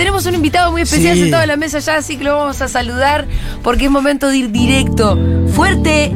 [0.00, 1.20] tenemos un invitado muy especial Sí.
[1.24, 3.26] sentado en la mesa ya, así que lo vamos a saludar
[3.62, 5.18] porque es momento de ir directo,
[5.52, 6.10] fuerte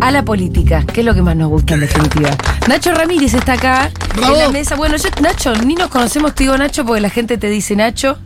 [0.00, 2.30] a la política, que es lo que más nos gusta en definitiva.
[2.66, 4.32] Nacho Ramírez está acá Bravo.
[4.36, 4.74] en la mesa.
[4.76, 8.16] Bueno, yo, Nacho, ni nos conocemos, te digo Nacho, porque la gente te dice Nacho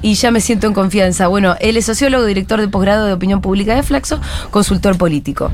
[0.00, 1.26] y ya me siento en confianza.
[1.26, 4.18] Bueno, él es sociólogo, director de posgrado de opinión pública de Flaxo,
[4.50, 5.50] consultor político.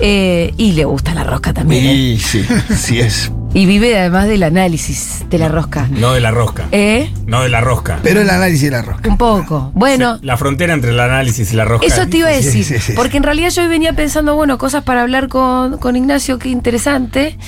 [0.00, 1.84] Eh, y le gusta la rosca también.
[1.86, 1.94] ¿eh?
[1.94, 2.44] Y sí,
[2.76, 3.30] sí es.
[3.54, 5.88] Y vive además del análisis de la rosca.
[5.90, 6.66] No de la rosca.
[6.70, 7.10] ¿Eh?
[7.26, 7.98] No de la rosca.
[8.02, 9.08] Pero el análisis de la rosca.
[9.08, 9.72] Un poco.
[9.74, 11.86] Bueno, Sí, La frontera entre el análisis y la rosca.
[11.86, 12.62] eso te iba a decir.
[12.64, 12.92] sí, sí.
[12.94, 16.50] Porque en realidad yo hoy venía pensando, bueno, cosas para hablar con, con Ignacio, qué
[16.50, 17.38] interesante.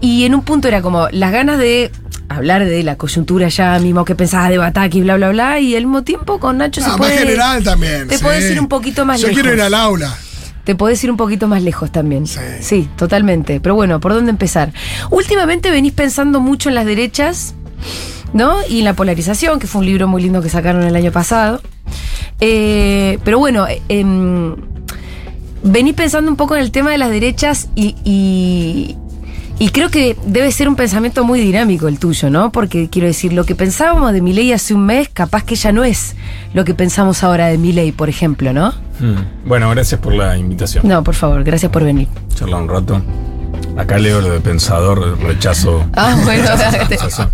[0.00, 1.90] Y en un punto era como las ganas de
[2.28, 5.60] hablar de la coyuntura ya mismo que pensabas de Bataki, bla, bla, bla.
[5.60, 7.12] Y al mismo tiempo con Nacho se Ah, puede.
[7.14, 8.08] más general también.
[8.08, 8.24] Te sí.
[8.24, 9.40] podés ir un poquito más Yo lejos.
[9.40, 10.14] quiero ir al aula.
[10.64, 12.26] Te podés ir un poquito más lejos también.
[12.26, 12.40] Sí.
[12.60, 13.60] Sí, totalmente.
[13.60, 14.72] Pero bueno, ¿por dónde empezar?
[15.10, 17.54] Últimamente venís pensando mucho en las derechas,
[18.32, 18.56] ¿no?
[18.68, 21.60] Y en la polarización, que fue un libro muy lindo que sacaron el año pasado.
[22.40, 24.56] Eh, pero bueno, eh, em,
[25.62, 28.96] venís pensando un poco en el tema de las derechas y, y-
[29.58, 32.50] y creo que debe ser un pensamiento muy dinámico el tuyo, ¿no?
[32.50, 35.84] Porque quiero decir, lo que pensábamos de Milei hace un mes, capaz que ya no
[35.84, 36.16] es
[36.54, 38.70] lo que pensamos ahora de Milei, por ejemplo, ¿no?
[39.00, 39.48] Mm.
[39.48, 40.86] Bueno, gracias por la invitación.
[40.86, 42.08] No, por favor, gracias por venir.
[42.34, 43.00] Charla un rato.
[43.76, 45.84] Acá leo lo de pensador, rechazo.
[45.94, 46.48] Ah, bueno.
[46.88, 47.30] rechazo.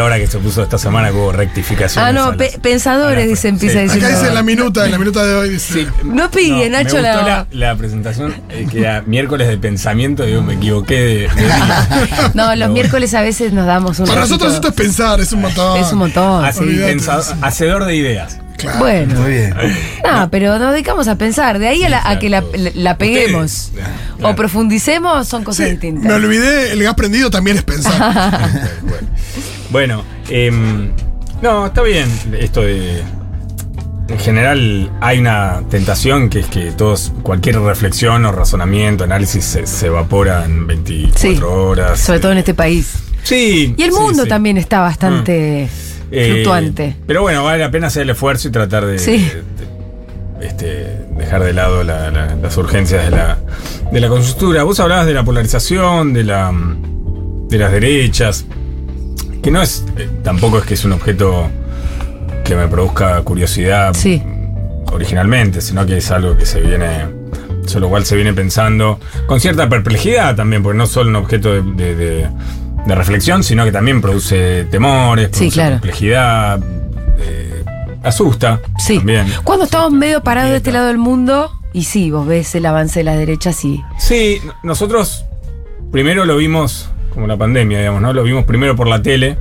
[0.00, 2.04] Ahora que se puso esta semana hubo rectificación.
[2.04, 3.98] Ah, no, pe- pensadores, dice, empieza a decir.
[4.02, 4.18] Acá no.
[4.18, 5.50] dice en la minuta, en la minuta de hoy.
[5.50, 7.46] Dice, No pille, Nacho, me la- gustó la...
[7.68, 10.24] la presentación eh, que era miércoles de pensamiento.
[10.24, 11.28] Digo, me equivoqué de.
[12.34, 15.20] No, los Pero miércoles a veces nos damos un Para ratito- nosotros esto es pensar,
[15.20, 15.78] es un montón.
[15.80, 16.44] Es un montón.
[16.44, 16.64] Así, sí.
[16.64, 16.96] olvídate.
[16.96, 18.38] pensador- hacedor de ideas.
[18.58, 18.78] Claro.
[18.80, 19.54] Bueno, Muy bien.
[20.04, 21.58] no, pero nos dedicamos a pensar.
[21.58, 23.70] De ahí a, la- a que la, la- la peguemos
[24.22, 26.04] o profundicemos son cosas Sí, distintas.
[26.04, 28.38] me olvidé, el gas prendido también es pensar.
[29.70, 30.90] Bueno, em,
[31.42, 32.08] no, está bien
[32.40, 33.02] esto de...
[34.08, 39.66] En general hay una tentación que es que todos, cualquier reflexión o razonamiento, análisis se,
[39.66, 42.00] se evapora en 24 Sí, horas.
[42.00, 42.94] Sobre todo en este país.
[43.22, 43.74] Sí.
[43.76, 44.28] Y el sí, mundo sí.
[44.30, 45.68] también está bastante
[46.10, 46.96] Eh, fluctuante.
[47.06, 49.18] Pero bueno, vale la pena hacer el esfuerzo y tratar de, Sí.
[49.18, 49.42] de-
[50.40, 53.38] de, este, dejar de lado la- la- las urgencias de la,
[53.92, 54.62] de la coyuntura.
[54.62, 56.52] Vos hablabas de la polarización, de, la,
[57.48, 58.44] de las derechas,
[59.42, 61.48] que no es, eh, tampoco es que es un objeto
[62.44, 64.22] que me produzca curiosidad Sí.
[64.92, 66.88] originalmente, sino que es algo que se viene,
[67.66, 71.16] sobre lo cual se viene pensando con cierta perplejidad también, porque no es solo un
[71.16, 72.28] objeto de, de- de-
[72.88, 75.72] de reflexión, sino que también produce temores, Sí, claro.
[75.74, 76.58] perplejidad,
[77.20, 77.62] eh,
[78.02, 78.96] asusta Sí.
[78.96, 79.26] también.
[79.44, 83.00] Cuando estamos medio parados de este lado del mundo, y sí, vos ves el avance
[83.00, 83.82] de las derechas y.
[83.98, 85.24] Sí, nosotros
[85.92, 88.12] primero lo vimos, como la pandemia, digamos, ¿no?
[88.14, 89.36] Lo vimos primero por la tele.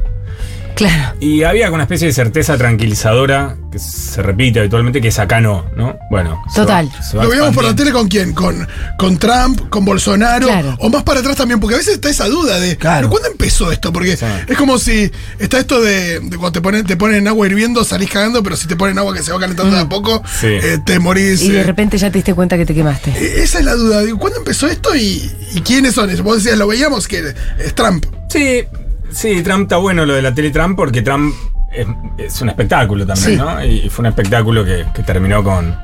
[0.78, 1.16] Claro.
[1.20, 5.66] Y había una especie de certeza tranquilizadora que se repite habitualmente, que es acá no,
[5.76, 5.98] ¿no?
[6.10, 6.42] Bueno.
[6.54, 6.88] se Total.
[6.88, 8.34] va- se va Lo veíamos por la tele con quién?
[8.34, 8.68] Con,
[8.98, 10.48] con Trump, con Bolsonaro.
[10.48, 10.76] Claro.
[10.80, 12.78] O más para atrás también, porque a veces está esa duda de.
[12.78, 12.98] Claro.
[13.02, 13.92] ¿pero ¿Cuándo empezó esto?
[13.92, 14.26] Porque Sí.
[14.48, 17.84] es como si está esto de, de cuando te ponen, te ponen en agua hirviendo,
[17.84, 20.48] salís cagando, pero si te ponen agua que se va calentando de a poco, Sí.
[20.48, 21.42] eh, te morís.
[21.42, 21.64] Y de eh.
[21.64, 23.12] repente ya te diste cuenta que te quemaste.
[23.12, 24.02] Eh, Esa es la duda.
[24.04, 26.08] Digo, ¿cuándo empezó esto y, y quiénes son?
[26.24, 28.06] Vos decías, lo veíamos que es Trump.
[28.30, 28.64] Sí,
[29.12, 31.34] sí, Trump está bueno lo de la tele Trump porque Trump
[31.72, 31.88] es,
[32.18, 33.36] es un espectáculo también, Sí.
[33.36, 33.64] ¿no?
[33.64, 35.76] Y, fue un espectáculo que, que terminó con,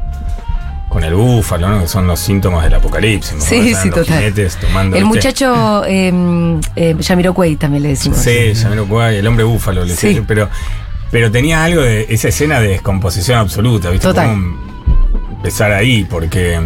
[0.89, 1.81] con el búfalo, ¿no?
[1.81, 3.43] Que son los síntomas del apocalipsis.
[3.43, 4.05] Sí, sí, total.
[4.05, 5.15] jinetes tomando, El ¿viste?
[5.17, 8.19] muchacho eh, eh, Yamiroquai también le decimos.
[8.19, 10.07] Sí, Yamiroquai, el hombre búfalo, le Sí.
[10.07, 10.49] decía, pero,
[11.11, 14.07] pero tenía algo de esa escena de descomposición absoluta, ¿viste?
[14.07, 14.35] Total.
[15.37, 16.59] Empezar ahí, porque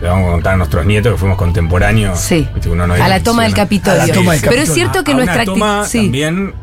[0.00, 2.18] le vamos a contar a nuestros nietos que fuimos contemporáneos.
[2.18, 2.48] Sí.
[2.54, 2.68] ¿viste?
[2.68, 3.54] Uno no a la toma del.
[3.54, 4.02] Capitolio.
[4.02, 6.02] A la toma del Pero es cierto que a nuestra una acti- toma sí.
[6.02, 6.54] también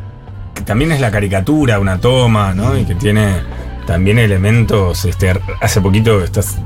[0.53, 3.37] que también es la caricatura una toma no y que tiene
[3.87, 6.57] también elementos este hace poquito estás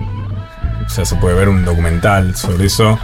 [0.86, 2.98] o sea, se puede ver un documental sobre eso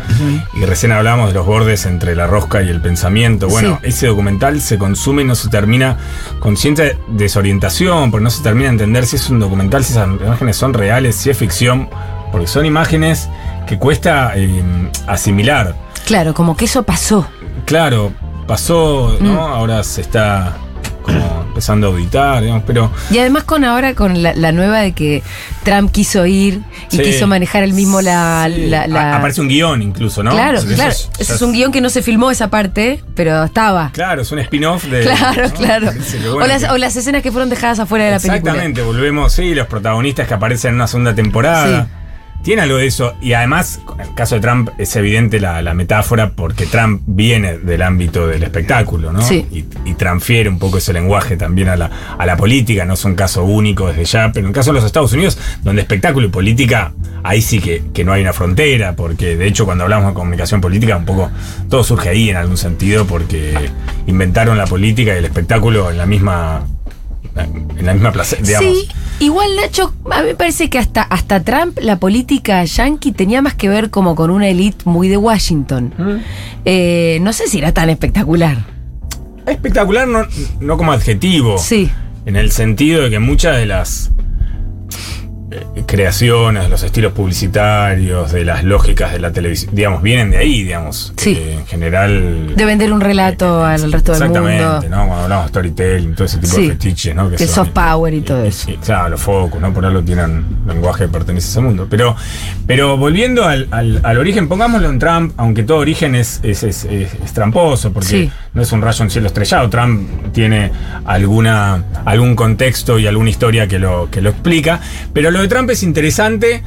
[0.53, 3.49] y recién hablamos de los bordes entre la rosca y el pensamiento.
[3.49, 3.89] Bueno, Sí.
[3.89, 5.97] ese documental se consume y no se termina
[6.39, 10.07] con cierta desorientación, porque no se termina de entender si es un documental, si esas
[10.07, 11.89] imágenes son reales, si es ficción,
[12.33, 13.29] porque son imágenes
[13.67, 14.61] que cuesta eh,
[15.07, 15.73] asimilar.
[16.05, 17.25] Claro, como que eso pasó.
[17.65, 18.11] Claro,
[18.47, 19.33] pasó, ¿no?
[19.35, 19.37] Mm.
[19.53, 20.57] Ahora se está
[21.01, 24.93] como empezando a auditar, digamos, pero Y además con ahora con la, la nueva de
[24.93, 25.21] que
[25.63, 27.03] Trump quiso ir y Sí.
[27.03, 28.49] quiso manejar el mismo la...
[28.53, 28.67] Sí.
[28.67, 30.31] la- la- A- aparece un guion incluso, ¿no?
[30.31, 30.91] Claro, Eso claro.
[30.91, 33.91] es- Ese ya es un guion que no se filmó esa parte, pero estaba.
[33.93, 35.01] Claro, es un spin-off de.
[35.03, 35.53] Claro, ¿no?
[35.53, 35.89] claro.
[36.33, 38.37] O, las, que- o las escenas que fueron dejadas afuera de la película.
[38.37, 41.87] Exactamente, volvemos, sí, los protagonistas que aparecen en una segunda temporada.
[42.43, 43.15] Tiene algo de eso.
[43.21, 47.57] Y además, en el caso de Trump, es evidente la, la metáfora porque Trump viene
[47.57, 49.21] del ámbito del espectáculo, ¿no?
[49.21, 49.45] Sí.
[49.51, 52.85] Y, y transfiere un poco ese lenguaje también a la, a la política.
[52.85, 55.37] No es un caso único desde ya, pero en el caso de los Estados Unidos,
[55.63, 56.93] donde espectáculo y política,
[57.23, 60.61] ahí sí que, que no hay una frontera, porque de hecho, cuando hablamos de comunicación
[60.61, 61.31] política, un poco
[61.69, 63.53] todo surge ahí en algún sentido, porque
[64.05, 66.67] inventaron la política y el espectáculo en la misma.
[67.35, 68.81] En la misma plaza, digamos.
[68.81, 68.87] Sí,
[69.23, 73.55] igual Nacho, a mí me parece que hasta, hasta Trump, la política yankee tenía más
[73.55, 75.93] que ver como con una élite muy de Washington.
[75.97, 76.15] Mm.
[76.65, 78.65] Eh, no sé si era tan espectacular.
[79.45, 80.25] Espectacular no,
[80.59, 81.57] no como adjetivo.
[81.57, 81.89] Sí.
[82.25, 84.11] En el sentido de que muchas de las
[85.85, 91.13] creaciones, los estilos publicitarios, de las lógicas de la televisión, digamos, vienen de ahí, digamos.
[91.17, 91.33] Sí.
[91.39, 92.55] Eh, en general.
[92.55, 94.47] De vender un relato al resto del mundo.
[94.49, 94.97] Exactamente, ¿no?
[95.07, 96.61] Cuando hablamos de storytelling, todo ese tipo Sí.
[96.67, 97.29] de fetiches, ¿no?
[97.29, 98.71] Que son- soft power y todo eso.
[98.71, 99.73] y- claro, los focos, ¿no?
[99.73, 101.87] Por algo tienen lenguaje que pertenece a ese mundo.
[101.89, 102.15] Pero,
[102.67, 106.85] pero volviendo al, al- al origen, pongámoslo en Trump, aunque todo origen es, es, es-
[106.85, 108.31] es- es tramposo, porque Sí.
[108.53, 109.69] no es un rayo en cielo estrellado.
[109.69, 110.71] Trump tiene
[111.05, 114.79] alguna, algún contexto y alguna historia que lo, que lo explica.
[115.13, 116.63] Pero lo de Trump es interesante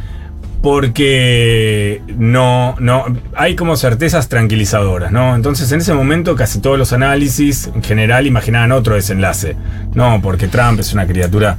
[0.62, 5.34] porque no, no, hay como certezas tranquilizadoras, ¿no?
[5.36, 9.56] Entonces en ese momento casi todos los análisis en general imaginaban otro desenlace.
[9.94, 11.56] No, porque Trump es una criatura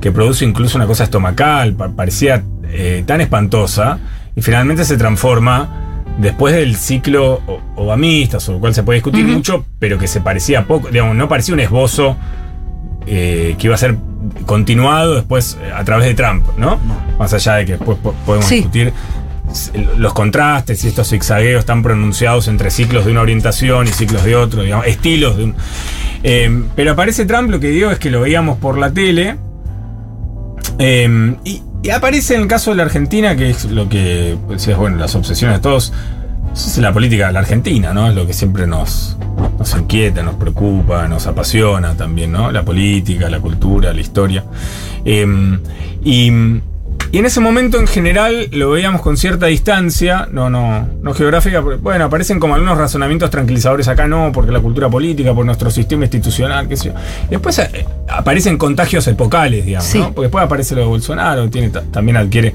[0.00, 3.98] que produce incluso una cosa estomacal, pa- parecía eh, tan espantosa,
[4.34, 7.40] y finalmente se transforma después del ciclo
[7.76, 11.28] obamista, sobre el cual se puede discutir mucho, pero que se parecía poco, digamos, no
[11.28, 12.16] parecía un esbozo
[13.06, 13.96] eh, que iba a ser
[14.46, 16.78] continuado después eh, a través de Trump, ¿no?
[17.18, 18.56] Más allá de que después po- podemos Sí.
[18.56, 18.92] discutir
[19.96, 24.36] los contrastes y estos zigzagueos tan pronunciados entre ciclos de una orientación y ciclos de
[24.36, 25.54] otro, digamos, estilos de un.
[26.22, 29.36] Eh, pero aparece Trump, lo que digo es que lo veíamos por la tele.
[30.78, 34.76] eh, y, y aparece en el caso de la Argentina, que es lo que decías,
[34.78, 35.92] bueno, las obsesiones de todos.
[36.52, 38.08] Es la política de la Argentina, ¿no?
[38.08, 39.16] Es lo que siempre nos,
[39.58, 42.50] nos inquieta, nos preocupa, nos apasiona también, ¿no?
[42.52, 44.44] La política, la cultura, la historia.
[45.04, 45.58] Eh,
[46.04, 46.30] y,
[47.10, 51.62] y en ese momento en general lo veíamos con cierta distancia, no, no, no geográfica,
[51.64, 55.70] pero, bueno, aparecen como algunos razonamientos tranquilizadores acá, no, porque la cultura política, por nuestro
[55.70, 56.94] sistema institucional, qué sé yo.
[57.26, 59.98] Y después eh, aparecen contagios epocales, digamos, Sí.
[59.98, 60.06] ¿no?
[60.12, 62.54] Porque después aparece lo de Bolsonaro, tiene, ta- también adquiere.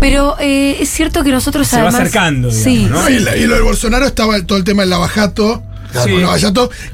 [0.00, 3.08] Pero eh, es cierto que nosotros Se va acercando, digamos, sí, ¿no?
[3.08, 5.62] Y, la- y lo del Bolsonaro estaba todo el tema del lavajato.
[5.92, 6.10] Sí.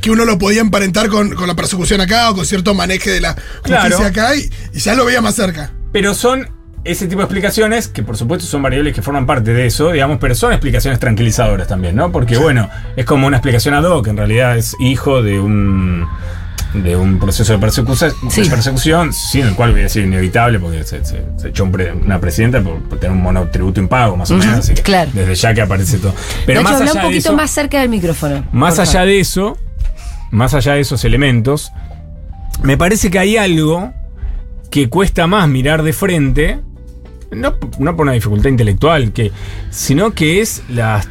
[0.01, 3.21] Que uno lo podía emparentar con, con la persecución acá o con cierto maneje de
[3.21, 4.05] la justicia Claro.
[4.05, 5.73] acá y, y ya lo veía más cerca.
[5.93, 6.49] Pero son
[6.85, 10.19] ese tipo de explicaciones, que por supuesto son variables que forman parte de eso, digamos,
[10.21, 12.11] pero son explicaciones tranquilizadoras también, ¿no?
[12.13, 16.07] Porque bueno, es como una explicación ad hoc, en realidad es hijo de un
[16.75, 18.43] de un proceso de persecución, Sí.
[18.43, 21.93] de persecución sin el cual hubiera sido inevitable porque se, se- se echó un pre-
[21.93, 25.11] una presidenta por, por tener un monotributo impago, más o menos, así que claro.
[25.15, 26.15] desde ya que aparece todo.
[26.47, 28.45] Pero más allá un de poquito eso, más cerca del micrófono.
[28.53, 29.57] más allá de eso,
[30.31, 31.73] más allá de esos elementos,
[32.63, 33.93] me parece que hay algo
[34.71, 36.61] que cuesta más mirar de frente,
[37.31, 39.33] no, no por una dificultad intelectual, que,
[39.71, 41.09] sino que es las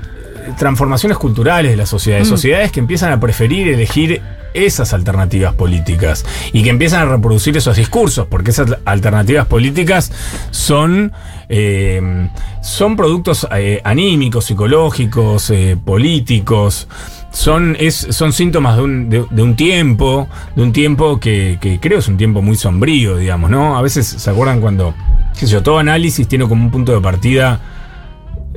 [0.58, 4.22] transformaciones culturales de las sociedades, sociedades que empiezan a preferir elegir
[4.54, 10.12] esas alternativas políticas y que empiezan a reproducir esos discursos, porque esas alternativas políticas
[10.52, 11.12] son,
[11.50, 12.30] eh,
[12.62, 16.88] son productos eh, anímicos, psicológicos, eh, políticos,
[17.32, 22.18] son, son síntomas de un, de, un tiempo, de un tiempo que, creo es un
[22.18, 23.78] tiempo muy sombrío, digamos, ¿no?
[23.78, 24.94] A veces se acuerdan cuando,
[25.40, 27.60] yo, todo análisis tiene como un punto de partida,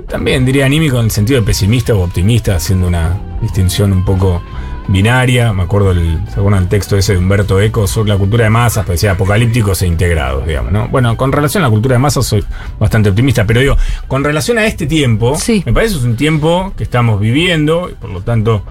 [0.08, 4.42] también diría anímico en el sentido de pesimista o optimista, haciendo una distinción un poco
[4.90, 5.52] binaria.
[5.52, 8.50] Me acuerdo, el, ¿se acuerdan el texto ese de Humberto Eco sobre la cultura de
[8.50, 8.84] masas?
[8.84, 10.88] Pues decía apocalípticos e integrados, digamos, ¿no?
[10.88, 12.44] Bueno, con relación a la cultura de masas soy
[12.78, 13.76] bastante optimista, pero digo,
[14.08, 15.62] con relación a este tiempo, Sí.
[15.66, 18.62] me parece que es un tiempo que estamos viviendo y por lo tanto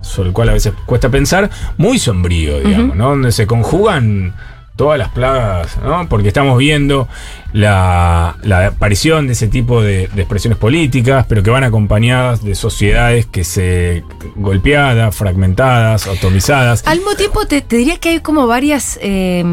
[0.00, 3.08] sobre el cual a veces cuesta pensar, muy sombrío, digamos, ¿no?
[3.10, 4.34] Donde se conjugan
[4.76, 6.08] todas las plagas, ¿no?
[6.08, 7.06] Porque estamos viendo
[7.52, 12.54] la, la aparición de ese tipo de, de expresiones políticas, pero que van acompañadas de
[12.54, 14.02] sociedades que se
[14.34, 16.82] golpeadas, fragmentadas, atomizadas.
[16.86, 19.44] Al mismo tiempo, te, te diría que hay como varias eh,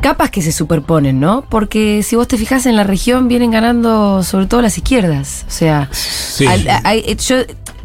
[0.00, 1.44] capas que se superponen, ¿no?
[1.48, 5.44] Porque si vos te fijas en la región, vienen ganando sobre todo las izquierdas.
[5.48, 6.46] O sea, Sí.
[6.46, 7.36] al- yo.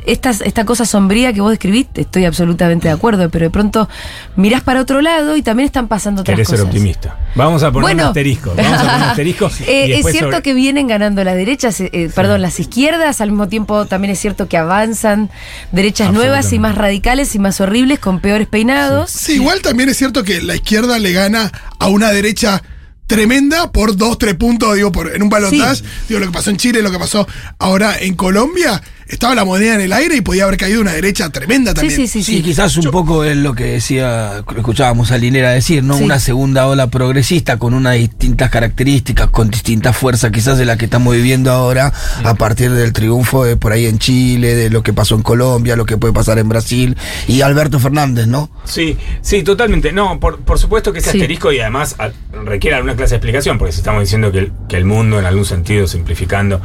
[0.06, 3.88] Esta, esta cosa sombría que vos describiste, estoy absolutamente de acuerdo, pero de pronto
[4.36, 6.70] mirás para otro lado y también están pasando otras Querés ser cosas.
[6.74, 7.18] optimista.
[7.36, 8.04] Vamos a poner Bueno.
[8.04, 8.54] un asterisco.
[8.56, 9.52] Vamos a poner un asterisco.
[9.60, 13.22] y Eh, es cierto sobre- que vienen ganando las derechas, eh, eh, perdón, las izquierdas,
[13.22, 15.30] al mismo tiempo también es cierto que avanzan
[15.72, 19.12] derechas nuevas y más radicales y más horribles con peores peinados.
[19.12, 22.64] Sí, igual también es cierto que la izquierda le gana a una derecha
[23.08, 25.84] tremenda por dos, tres puntos, digo, por, en un balotaje.
[26.08, 27.28] Digo, lo que pasó en Chile, lo que pasó
[27.60, 28.82] ahora en Colombia,
[29.12, 31.96] estaba la moneda en el aire y podía haber caído una derecha tremenda también.
[31.96, 32.42] sí, sí, Sí, sí.
[32.44, 35.98] quizás un poco es lo que decía, lo escuchábamos a Linera decir, ¿no?
[35.98, 36.04] Sí.
[36.04, 40.86] Una segunda ola progresista con unas distintas características, con distintas fuerzas, quizás de la que
[40.86, 44.94] estamos viviendo ahora, a partir del triunfo de por ahí en Chile, de lo que
[44.94, 46.96] pasó en Colombia, lo que puede pasar en Brasil,
[47.28, 48.50] y Alberto Fernández, ¿no?
[48.66, 49.92] Sí, sí, totalmente.
[49.92, 51.18] No, por, por supuesto que ese Sí.
[51.18, 52.12] asterisco y además a-
[52.46, 55.26] requiere alguna clase de explicación, porque si estamos diciendo que el, que el mundo, en
[55.26, 56.62] algún sentido, simplificando,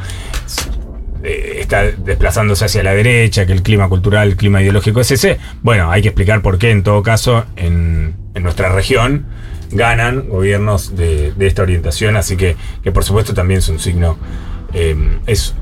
[1.27, 5.37] eh, está desplazándose hacia la derecha, que el clima cultural, el clima ideológico es ese,
[5.61, 9.25] bueno, hay que explicar por qué, en todo caso, en, en nuestra región
[9.71, 14.17] ganan gobiernos de, de esta orientación, así que, que por supuesto también es un signo
[14.73, 14.95] eh,
[15.27, 15.53] es,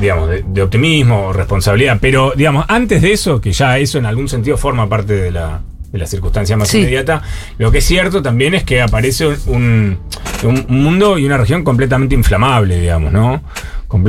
[0.00, 1.98] digamos, de, de optimismo, responsabilidad.
[2.00, 5.60] Pero, digamos, antes de eso, que ya eso en algún sentido forma parte de la,
[5.92, 6.78] de la circunstancia más Sí.
[6.80, 7.22] inmediata,
[7.58, 9.98] lo que es cierto también es que aparece un,
[10.42, 13.42] un mundo y una región completamente inflamable, digamos, ¿no?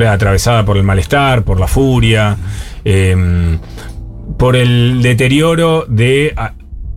[0.08, 2.36] Atravesada por el malestar, por la furia,
[2.84, 3.58] eh,
[4.38, 6.34] por el deterioro de.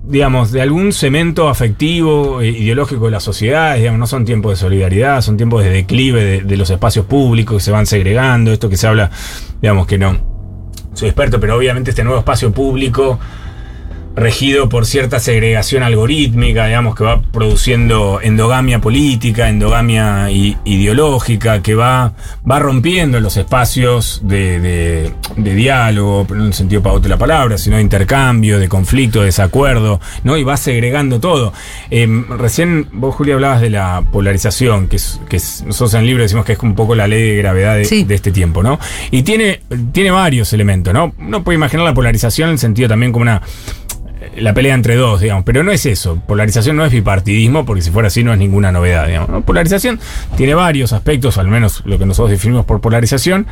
[0.03, 4.55] digamos, de algún cemento afectivo, e ideológico de la sociedad, digamos, no son tiempos de
[4.55, 8.69] solidaridad, son tiempos de declive de, de los espacios públicos que se van segregando, esto
[8.69, 9.12] que se habla,
[9.62, 10.29] digamos que no
[10.93, 13.19] soy experto, pero obviamente este nuevo espacio público
[14.20, 22.14] regido por cierta segregación algorítmica, digamos, que va produciendo endogamia política, endogamia ideológica, que va,
[22.50, 27.18] va rompiendo los espacios de, de- de diálogo, no en el sentido pavote de la
[27.18, 30.38] palabra, sino de intercambio, de conflicto, de desacuerdo, ¿no?
[30.38, 31.54] Y va segregando todo.
[31.92, 32.08] Eh,
[32.38, 36.24] recién vos, Julia, hablabas de la polarización, que es, que es- nosotros en el libro
[36.24, 38.04] decimos que es un poco la ley de gravedad de, Sí.
[38.04, 38.80] de este tiempo, ¿no?
[39.12, 39.62] Y tiene,
[39.92, 41.14] tiene varios elementos, ¿no?
[41.20, 43.42] Uno puede imaginar la polarización en el sentido también como una
[44.38, 46.22] la pelea entre dos, digamos, pero no es eso.
[46.28, 49.30] Polarización no es bipartidismo, porque si fuera así no es ninguna novedad, digamos.
[49.30, 49.42] ¿no?
[49.42, 50.00] Polarización
[50.36, 53.48] tiene varios aspectos, al menos lo que nosotros definimos por polarización,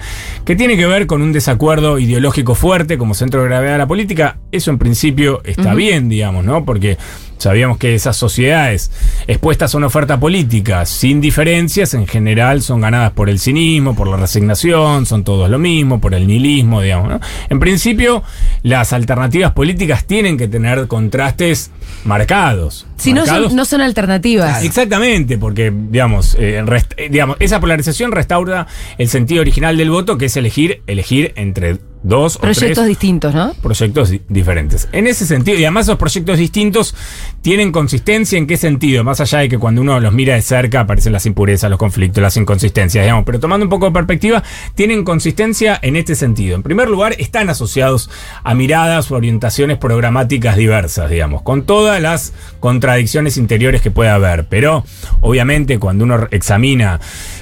[0.45, 3.87] que tiene que ver con un desacuerdo ideológico fuerte como centro de gravedad de la
[3.87, 4.37] política.
[4.51, 6.65] Eso en principio está bien, digamos, ¿no?
[6.65, 6.97] Porque
[7.37, 8.91] sabíamos que esas sociedades
[9.27, 14.07] expuestas a una oferta política sin diferencias, en general son ganadas por el cinismo, por
[14.07, 17.19] la resignación, son todos lo mismo, por el nihilismo, digamos, ¿no?
[17.49, 18.23] En principio,
[18.63, 21.71] las alternativas políticas tienen que tener contrastes
[22.03, 22.85] marcados.
[22.97, 24.63] Si no son, no son alternativas.
[24.63, 28.67] Exactamente, porque, digamos, eh, rest- eh, digamos, esa polarización restaura
[28.97, 33.33] el sentido original del voto, que es elegir, elegir entre dos o Proyectos tres distintos,
[33.33, 33.53] ¿no?
[33.61, 34.87] proyectos di- diferentes.
[34.91, 36.95] En ese sentido, y además esos proyectos distintos
[37.41, 40.81] tienen consistencia en qué sentido, más allá de que cuando uno los mira de cerca
[40.81, 44.43] aparecen las impurezas, los conflictos, las inconsistencias, digamos, pero tomando un poco de perspectiva,
[44.75, 46.55] tienen consistencia en este sentido.
[46.55, 48.09] En primer lugar, están asociados
[48.43, 54.45] a miradas o orientaciones programáticas diversas, digamos, con todas las contradicciones interiores que pueda haber,
[54.47, 54.85] pero
[55.21, 56.99] obviamente cuando uno examina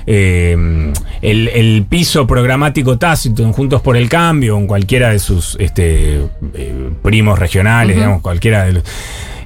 [0.07, 5.57] eh, el, el piso programático tácito en Juntos por el Cambio, en cualquiera de sus
[5.59, 6.21] este,
[6.53, 8.83] eh, primos regionales, digamos, cualquiera de los.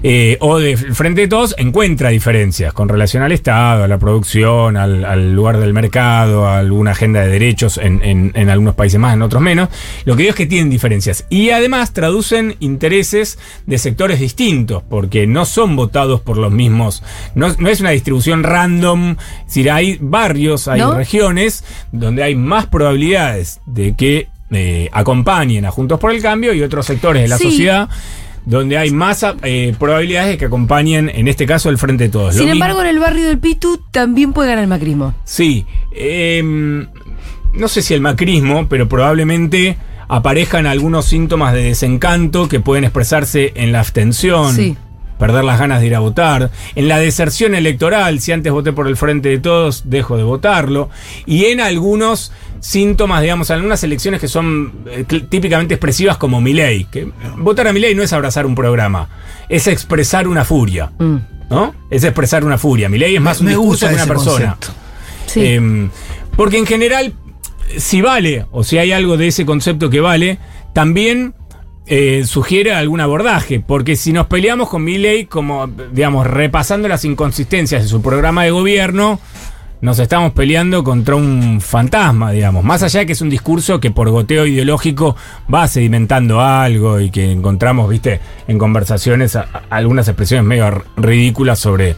[0.04, 4.78] Eh, o de Frente de Todos, encuentra diferencias con relación al Estado, a la producción,
[4.78, 9.00] al, al lugar del mercado, a alguna agenda de derechos en, en- en algunos países
[9.00, 9.70] más, en otros menos.
[10.06, 11.26] Lo que digo es que tienen diferencias.
[11.30, 17.04] Y además traducen intereses de sectores distintos, porque no son votados por los mismos.
[17.36, 19.16] No, no es una distribución random.
[19.42, 20.94] Es decir, hay barrios, hay ¿No?
[20.94, 26.64] regiones donde hay más probabilidades de que eh, acompañen a Juntos por el Cambio y
[26.64, 27.44] otros sectores de la Sí.
[27.46, 27.88] sociedad
[28.50, 32.34] donde hay más eh, probabilidades de que acompañen, en este caso, el Frente de Todos.
[32.34, 35.14] Lo Sin mismo- embargo, en el barrio del Pitu también puede ganar el macrismo.
[35.24, 35.66] Sí.
[35.96, 36.88] em,
[37.54, 39.78] no sé si el macrismo, pero probablemente
[40.08, 44.56] aparejan algunos síntomas de desencanto que pueden expresarse en la abstención.
[44.56, 44.76] Sí.
[45.20, 46.50] Perder las ganas de ir a votar.
[46.76, 50.90] En la deserción electoral, si antes voté por el Frente de Todos, dejo de votarlo.
[51.26, 56.86] Y en algunos síntomas, digamos, en algunas elecciones que son eh, típicamente expresivas como Milei.
[56.86, 59.10] Que votar a Milei no es abrazar un programa,
[59.50, 60.92] es expresar una furia.
[60.98, 61.16] Mm,
[61.50, 61.76] ¿No?
[61.90, 62.88] Es expresar una furia.
[62.90, 64.58] Milei es más un Me discurso gusta que una persona.
[65.26, 65.42] sí.
[65.44, 65.90] Eh,
[66.38, 67.14] porque en general,
[67.78, 70.40] si vale, o si hay algo de ese concepto que vale,
[70.74, 71.34] también
[71.90, 73.60] eh, sugiere algún abordaje.
[73.60, 78.52] Porque si nos peleamos con Milley, como, digamos, repasando las inconsistencias de su programa de
[78.52, 79.20] gobierno,
[79.82, 82.64] nos estamos peleando contra un fantasma, digamos.
[82.64, 85.16] Más allá de que es un discurso que por goteo ideológico
[85.54, 89.38] va sedimentando algo y que encontramos, viste, en conversaciones
[89.70, 91.96] algunas expresiones medio ridículas sobre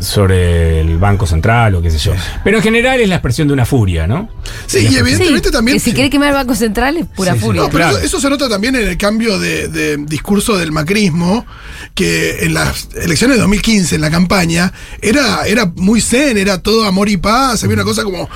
[0.00, 2.12] sobre el Banco Central o qué sé yo.
[2.44, 4.28] Pero en general es la expresión de una furia, ¿no?
[4.66, 5.76] Sí, y evidentemente Sí, también.
[5.76, 7.44] Que si quiere quemar el Banco Central es pura Sí, sí.
[7.44, 7.62] furia.
[7.62, 7.96] No, pero Claro.
[7.98, 11.46] eso, eso se nota también en el cambio de, de discurso del macrismo,
[11.94, 16.84] que en las elecciones de 2015, en la campaña, era, era muy zen, era todo
[16.86, 18.28] amor y paz, había una cosa como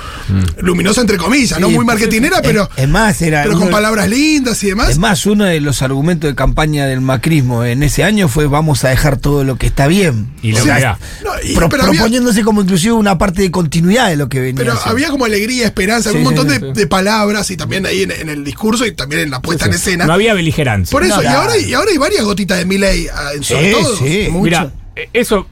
[0.61, 3.43] luminosa entre comillas, no muy marketinera, pero, Es, es más, era.
[3.43, 4.89] pero con palabras lindas y demás.
[4.89, 8.83] Es más, uno de los argumentos de campaña del macrismo en ese año fue vamos
[8.83, 10.27] a dejar todo lo que está bien.
[10.41, 10.99] Y lo Sí, que haga.
[11.23, 14.39] no, y- Pro- pero había- proponiéndose como inclusive una parte de continuidad de lo que
[14.39, 14.55] venía.
[14.63, 16.73] Pero había como alegría, esperanza, Sí, un montón sí, de, sí.
[16.73, 19.73] de palabras y también ahí en, en el discurso y también en la puesta en
[19.73, 20.05] escena.
[20.05, 20.91] No había beligerancia.
[20.91, 21.39] Por eso, No, y, claro.
[21.41, 23.95] ahora, y ahora hay varias gotitas de Miley ah, en sobre Sí, todo.
[23.97, 24.27] sí.
[24.29, 24.43] Mucho.
[24.43, 25.47] Mira, eh, eso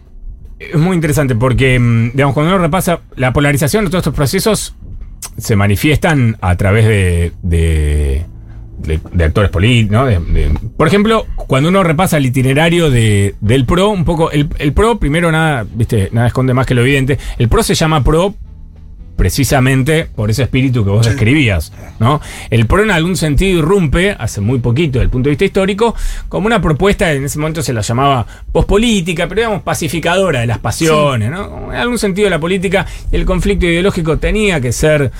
[0.59, 4.75] es muy interesante porque, mm, digamos, cuando uno repasa la polarización de todos estos procesos
[5.37, 8.25] se manifiestan a través de, de,
[8.83, 10.05] de- de actores políticos, ¿no?
[10.05, 14.47] De- de- por ejemplo, cuando uno repasa el itinerario de, del PRO, un poco, el,
[14.59, 18.03] el PRO, primero nada, viste, nada esconde más que lo evidente, el PRO se llama
[18.03, 18.35] PRO
[19.15, 22.19] precisamente por ese espíritu que vos describías, ¿no?
[22.49, 25.95] El PRO en algún sentido irrumpe, hace muy poquito desde el punto de vista histórico,
[26.29, 30.57] como una propuesta, en ese momento se la llamaba pospolítica, pero digamos pacificadora de las
[30.57, 31.71] pasiones, ¿no?
[31.71, 35.11] En algún sentido la política el conflicto ideológico tenía que ser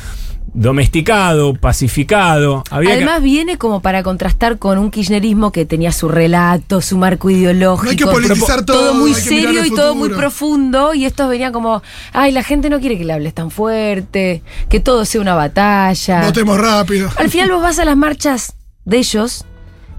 [0.54, 2.64] domesticado, pacificado.
[2.70, 6.98] Había que- Además viene como para contrastar con un kirchnerismo que tenía su relato, su
[6.98, 7.86] marco ideológico.
[7.86, 10.94] No hay que politizar todo, Todo muy serio y todo muy profundo.
[10.94, 11.82] Y estos venían como,
[12.12, 16.22] ay, la gente no quiere que le hables tan fuerte, que todo sea una batalla.
[16.24, 17.10] Votemos rápido.
[17.18, 18.54] Al final vos vas a las marchas
[18.86, 19.46] de ellos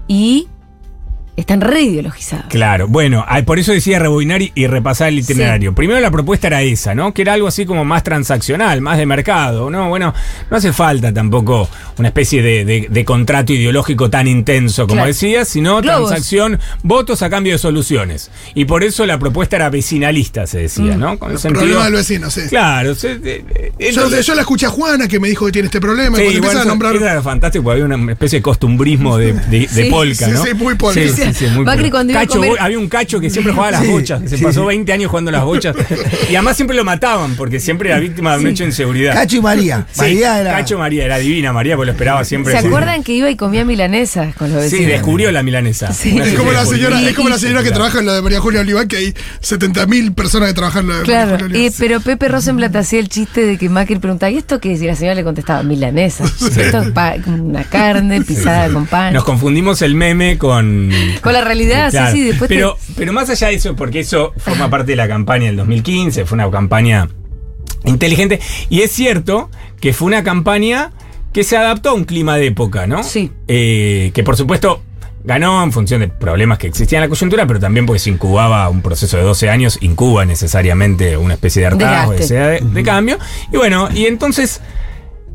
[0.07, 0.47] y
[1.35, 2.45] están re ideologizados.
[2.49, 5.73] Claro, bueno, por eso decía rebobinar y, y repasar el itinerario.
[5.75, 7.13] Primero la propuesta era esa, ¿no?
[7.13, 9.89] Que era algo así como más transaccional, más de mercado, ¿no?
[9.89, 10.13] Bueno,
[10.49, 15.07] no hace falta tampoco una especie de, de- de contrato ideológico tan intenso como Claro.
[15.07, 16.09] decías, sino Globos.
[16.09, 18.31] transacción, votos a cambio de soluciones.
[18.53, 21.19] Y por eso la propuesta era vecinalista, se decía, ¿no?
[21.19, 22.41] Con el El sentido- problema del vecino, sí.
[22.49, 25.51] Claro, se- de- de- Yo, entonces- yo la escuché a Juana que me dijo que
[25.51, 26.17] tiene este problema.
[26.17, 26.95] y Sí, cuando igual empiezan a nombrar.
[26.95, 30.43] era fantástico, porque había una especie de costumbrismo de, de, de Sí, polka, sí, ¿no?
[30.45, 31.01] sí, muy polka.
[31.25, 33.69] Sí, sí, sí, muy Macri cuando iba a comer- había un cacho que siempre jugaba
[33.77, 35.75] a las bochas, que se pasó 20 años jugando a las bochas.
[36.29, 39.13] Y además siempre lo mataban, porque siempre era víctima de un hecho de inseguridad.
[39.13, 39.85] Cacho y María.
[39.91, 40.51] Sí, María era.
[40.51, 42.53] Cacho María, era divina María, porque lo esperaba siempre.
[42.53, 42.67] ¿Se Sí.
[42.67, 44.91] acuerdan que iba y comía milanesas con los Sí, vecinos?
[44.93, 45.93] descubrió la milanesa.
[45.93, 46.17] Sí.
[46.17, 48.39] Es como la señora, Y- es como la señora que trabaja en lo de María
[48.39, 51.73] Julia Oliván, que hay 70.000 personas que trabajan en lo de Claro, María Julia Oliván.
[51.79, 54.81] pero Pepe Rosenblatt hacía el chiste de que Macri preguntaba, ¿y esto qué es?
[54.81, 56.23] Y la señora le contestaba, milanesa.
[56.25, 59.13] Esto es una carne pisada con pan.
[59.13, 60.89] Nos confundimos el meme con.
[61.21, 62.11] Con la realidad, Claro.
[62.11, 64.95] sí, sí, después te- pero, pero más allá de eso, porque eso forma parte de
[64.95, 67.09] la campaña del 2015, fue una campaña
[67.85, 68.39] inteligente.
[68.69, 69.49] Y es cierto
[69.79, 70.91] que fue una campaña
[71.33, 73.03] que se adaptó a un clima de época, ¿no?
[73.03, 73.31] Sí.
[73.47, 74.81] Eh, que por supuesto
[75.23, 78.69] ganó en función de problemas que existían en la coyuntura, pero también porque se incubaba
[78.69, 82.35] un proceso de 12 años, incuba necesariamente una especie de hartazgo, Desgaste.
[82.35, 83.17] de, de cambio.
[83.51, 84.61] Y bueno, y entonces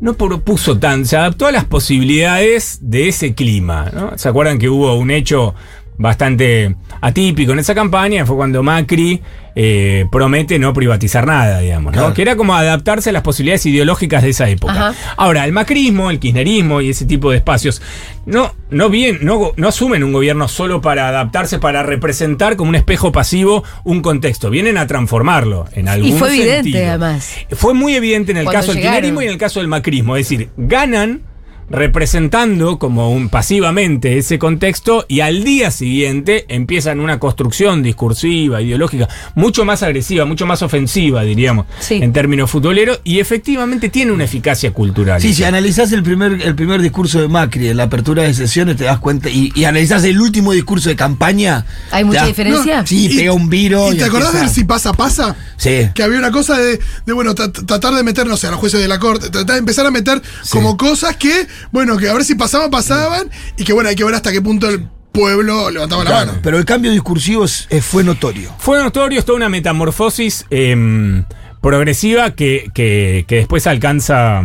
[0.01, 3.89] no propuso tan, se adaptó a las posibilidades de ese clima.
[3.93, 4.17] ¿no?
[4.17, 5.53] ¿Se acuerdan que hubo un hecho
[5.97, 8.25] bastante atípico en esa campaña?
[8.25, 9.21] Fue cuando Macri
[9.53, 11.99] eh, promete no privatizar nada, digamos, ¿no?
[11.99, 12.13] Claro.
[12.13, 14.89] que era como adaptarse a las posibilidades ideológicas de esa época.
[14.89, 15.13] Ajá.
[15.17, 17.81] Ahora, el macrismo, el kirchnerismo y ese tipo de espacios
[18.25, 22.75] no, no, bien, no, no asumen un gobierno solo para adaptarse, para representar como un
[22.75, 24.49] espejo pasivo un contexto.
[24.49, 26.89] Vienen a transformarlo en algún fue evidente, sentido.
[26.89, 27.35] además.
[27.51, 30.15] Fue muy evidente en el Cuando caso del kirchnerismo y en el caso del macrismo.
[30.15, 31.23] Es decir, ganan
[31.71, 39.07] representando como un pasivamente ese contexto y al día siguiente empiezan una construcción discursiva, ideológica,
[39.35, 41.95] mucho más agresiva, mucho más ofensiva, diríamos, Sí.
[42.01, 45.21] en términos futboleros, y efectivamente tiene una eficacia cultural.
[45.21, 48.77] Sí, si analizás el primer, el primer discurso de Macri en la apertura de sesiones,
[48.77, 49.29] te das cuenta.
[49.29, 51.65] Y, y analizás el último discurso de campaña.
[51.91, 52.85] ¿Hay mucha das- diferencia?
[52.85, 53.91] Sí, Y- pega un viro.
[53.91, 55.35] ¿Y te acordás del si pasa, pasa?
[55.57, 55.89] Sí.
[55.93, 58.59] Que había una cosa de, de, bueno, tra- tratar de meter, no sé, a los
[58.59, 62.13] jueces de la corte, tratar de empezar a meter como cosas que, bueno, que a
[62.13, 65.69] ver si pasaban, pasaban, y que bueno, hay que ver hasta qué punto el pueblo
[65.69, 66.33] levantaba la mano.
[66.41, 68.49] pero el cambio discursivo es- eh, fue notorio.
[68.59, 71.25] Fue notorio, es toda una metamorfosis em,
[71.61, 74.43] progresiva que, que- que después alcanza,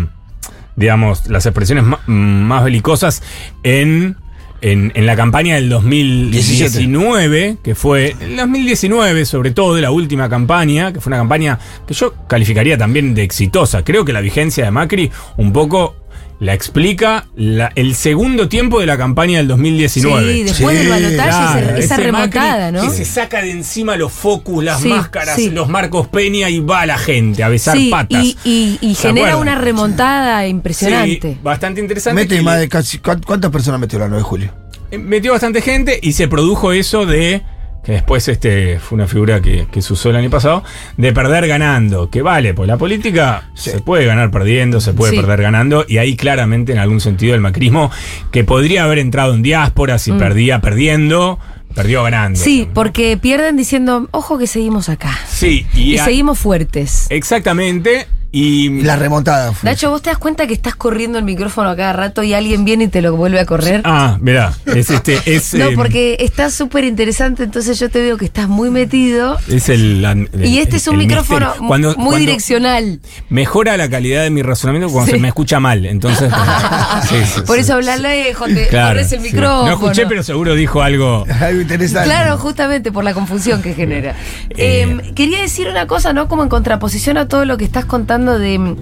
[0.74, 3.22] digamos, las expresiones más belicosas
[3.62, 4.16] en,
[4.60, 10.92] en, en la campaña del 2019, que fue el 2019 sobre todo, la última campaña,
[10.92, 13.84] que fue una campaña que yo calificaría también de exitosa.
[13.84, 15.96] Creo que la vigencia de Macri un poco...
[16.38, 20.34] La explica la- el segundo tiempo de la campaña del 2019.
[20.34, 21.30] Sí, después Sí, del balotaje,
[21.62, 22.82] Claro, esa, remontada, ¿no?
[22.82, 25.48] Que se saca de encima los focus, las Sí, máscaras, sí.
[25.50, 28.22] los Marcos Peña y va a la gente a besar Sí, patas.
[28.22, 29.40] y, y- y ¿Se genera acuerdan?
[29.54, 31.38] una remontada Sí, impresionante.
[31.42, 32.20] bastante interesante.
[32.22, 32.98] Mete que más le- de casi.
[32.98, 34.52] ¿cuán- ¿Cuántas personas metió la 9 de julio?
[34.90, 37.42] eh, Metió bastante gente y se produjo eso de
[37.86, 40.64] que después este, fue una figura que, que se usó el año pasado,
[40.96, 45.16] de perder ganando, que vale, pues la política se puede ganar perdiendo, se puede Sí.
[45.18, 47.92] perder ganando, y ahí claramente en algún sentido el macrismo,
[48.32, 51.38] que podría haber entrado en diáspora si perdía perdiendo,
[51.76, 52.40] perdió ganando.
[52.40, 55.16] Sí, porque pierden diciendo, ojo que seguimos acá.
[55.28, 57.06] Sí, y, Y a- seguimos fuertes.
[57.10, 58.82] Exactamente, y...
[58.82, 59.70] La remontada fue.
[59.70, 62.64] Nacho, ¿vos te das cuenta que estás corriendo el micrófono a cada rato y alguien
[62.64, 63.80] viene y te lo vuelve a correr?
[63.84, 65.54] Ah, mirá, es este, es...
[65.54, 69.38] no, em, porque está súper interesante, entonces yo te veo que estás muy metido.
[69.48, 71.52] Es el, el- Y este es un micrófono.
[71.66, 73.00] Cuando- muy cuando direccional.
[73.30, 75.16] Mejora la calidad de mi razonamiento cuando Sí.
[75.16, 75.86] se me escucha mal.
[75.86, 76.30] Entonces,
[77.08, 77.62] sí, sí, Por sí.
[77.62, 79.24] eso habla lejos, te Claro, corres el sí.
[79.32, 79.66] micrófono.
[79.66, 81.24] No escuché, pero seguro dijo algo.
[81.40, 82.08] Algo interesante.
[82.08, 84.10] Claro, justamente por la confusión que genera.
[84.50, 84.66] Eh.
[84.86, 86.28] Eh, quería decir una cosa, ¿no?
[86.28, 88.76] Como en contraposición a todo lo que estás contando de,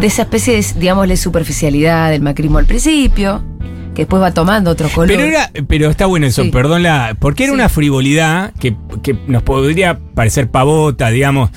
[0.00, 3.42] de esa especie de, digamos, de superficialidad del macrismo al principio,
[3.94, 5.08] que después va tomando otro color.
[5.08, 6.50] Pero, era, pero está bueno eso, Sí.
[6.50, 7.16] perdón la.
[7.18, 7.54] Porque era Sí.
[7.54, 11.50] una frivolidad que, que nos podría parecer pavota, digamos,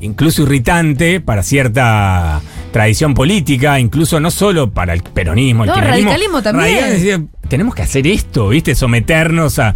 [0.00, 2.40] incluso irritante para cierta
[2.72, 6.10] tradición política, incluso no solo para el peronismo, el No, kirchnerismo.
[6.10, 7.28] radicalismo también.
[7.48, 8.74] Tenemos que hacer esto, ¿viste?
[8.76, 9.74] Someternos a.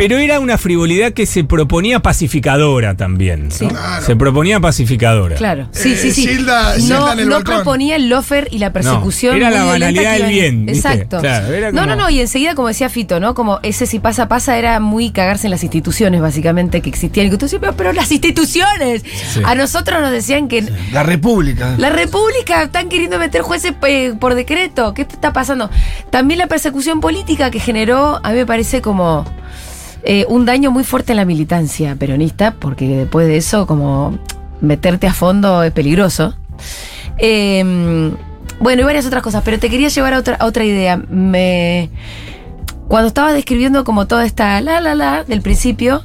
[0.00, 3.50] Pero era una frivolidad que se proponía pacificadora también.
[3.52, 3.68] Sí.
[4.06, 5.36] Se proponía pacificadora.
[5.36, 6.26] Claro, sí, Eh, sí, sí.
[6.26, 7.54] Gilda- Gilda no, en el no balcón.
[7.56, 9.36] proponía el lofer y la persecución.
[9.36, 10.88] era la banalidad del bien, ¿viste?
[10.88, 11.18] Exacto.
[11.20, 13.34] Claro, era No, no, no, y enseguida, como decía Fito, ¿no?
[13.34, 17.26] Como ese si pasa, pasa, era muy cagarse en las instituciones, básicamente, que existían.
[17.26, 19.02] Y que tú pero, pero las instituciones.
[19.44, 21.74] A nosotros nos decían que La República.
[21.76, 24.94] la República están queriendo meter jueces eh, por decreto.
[24.94, 25.68] ¿Qué está pasando?
[26.08, 29.26] También la persecución política que generó, a mí me parece como
[30.02, 34.18] eh, un daño muy fuerte en la militancia peronista, porque después de eso, como
[34.60, 36.34] meterte a fondo es peligroso.
[37.18, 38.12] Eh,
[38.60, 40.98] bueno, y varias otras cosas, pero te quería llevar a otra, a otra idea.
[40.98, 41.88] Me.
[42.88, 46.02] Cuando estaba describiendo como toda esta la la la del principio,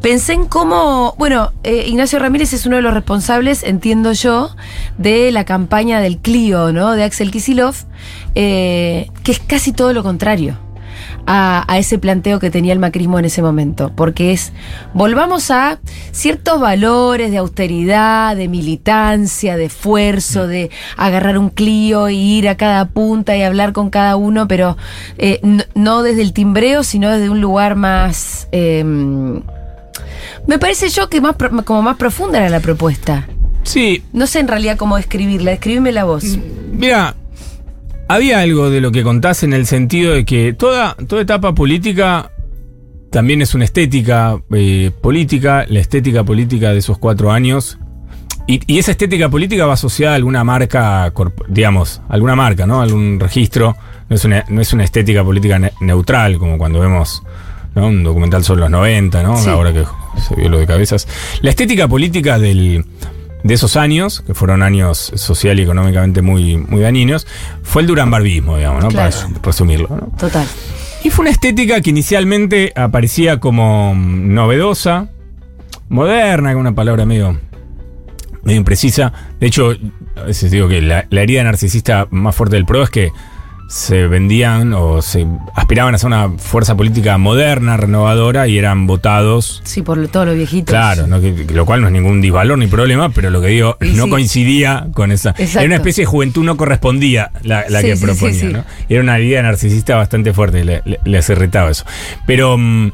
[0.00, 4.54] pensé en cómo, bueno, eh, Ignacio Ramírez es uno de los responsables, entiendo yo,
[4.98, 6.92] de la campaña del Clio, ¿no?
[6.92, 7.74] De Axel Kisilov,
[8.36, 10.56] eh, que es casi todo lo contrario
[11.26, 14.52] a, a ese planteo que tenía el macrismo en ese momento, porque es,
[14.94, 15.78] volvamos a
[16.12, 22.56] ciertos valores de austeridad, de militancia, de esfuerzo, de agarrar un Clio y ir a
[22.56, 24.76] cada punta y hablar con cada uno, pero
[25.18, 28.48] eh, no, no desde el timbreo, sino desde un lugar más...
[28.52, 28.84] eh,
[30.46, 33.28] me parece yo que más como más profunda era la propuesta.
[33.64, 36.24] Sí, No sé en realidad cómo escribirla, escribime la voz.
[36.72, 37.14] Mira,
[38.08, 42.30] había algo de lo que contás en el sentido de que toda, toda etapa política
[43.10, 47.78] también es una estética eh, política, la estética política de esos cuatro años.
[48.46, 51.12] Y, y esa estética política va asociada a alguna marca,
[51.48, 52.80] digamos, alguna marca, ¿no?
[52.80, 53.76] Algún registro.
[54.08, 57.22] No es una, no es una estética política ne- neutral, como cuando vemos
[57.74, 57.88] ¿no?
[57.88, 59.36] un documental sobre los 90, ¿no?
[59.36, 59.50] Sí.
[59.50, 59.84] Ahora que
[60.26, 61.06] se vio lo de cabezas.
[61.42, 62.86] La estética política del,
[63.42, 67.26] de esos años, que fueron años social y económicamente muy, muy dañinos,
[67.62, 68.90] fue el duranbarbismo, digamos, ¿no?
[68.90, 69.16] Claro.
[69.16, 70.16] Para resumirlo, ¿no?
[70.18, 70.46] Total.
[71.04, 75.08] Y fue una estética que inicialmente aparecía como novedosa,
[75.88, 77.38] moderna, con una palabra medio,
[78.42, 79.12] medio imprecisa.
[79.38, 79.74] De hecho,
[80.16, 83.12] a veces digo que la, la herida narcisista más fuerte del PRO es que
[83.68, 89.60] se vendían o se aspiraban a ser una fuerza política moderna, renovadora y eran votados.
[89.64, 90.72] Sí, por lo- todo lo viejito.
[90.72, 91.20] Claro, ¿no?
[91.20, 93.88] Que- que lo cual no es ningún disvalor ni problema, pero lo que digo, Y
[93.90, 94.10] no sí.
[94.10, 95.30] coincidía con esa.
[95.30, 95.58] Exacto.
[95.58, 98.44] Era una especie de juventud no correspondía la, la Sí, que sí, proponía.
[98.48, 98.64] ¿no?
[98.88, 101.84] Era una idea narcisista bastante fuerte, le, le- les irritaba eso.
[102.26, 102.56] Pero.
[102.56, 102.92] mm,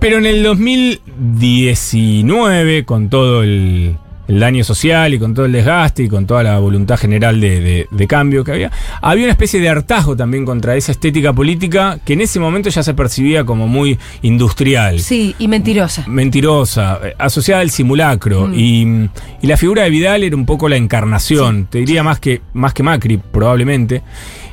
[0.00, 3.96] pero en el 2019, con todo el,
[4.28, 7.60] el daño social y con todo el desgaste y con toda la voluntad general de,
[7.60, 11.98] de- de cambio que había, había una especie de hartazgo también contra esa estética política
[12.04, 16.04] que en ese momento ya se percibía como muy industrial Sí, y mentirosa.
[16.06, 18.52] mentirosa, eh, asociada al simulacro.
[18.54, 19.08] Y,
[19.42, 22.74] y la figura de Vidal era un poco la encarnación, te diría más que, más
[22.74, 24.02] que Macri, probablemente.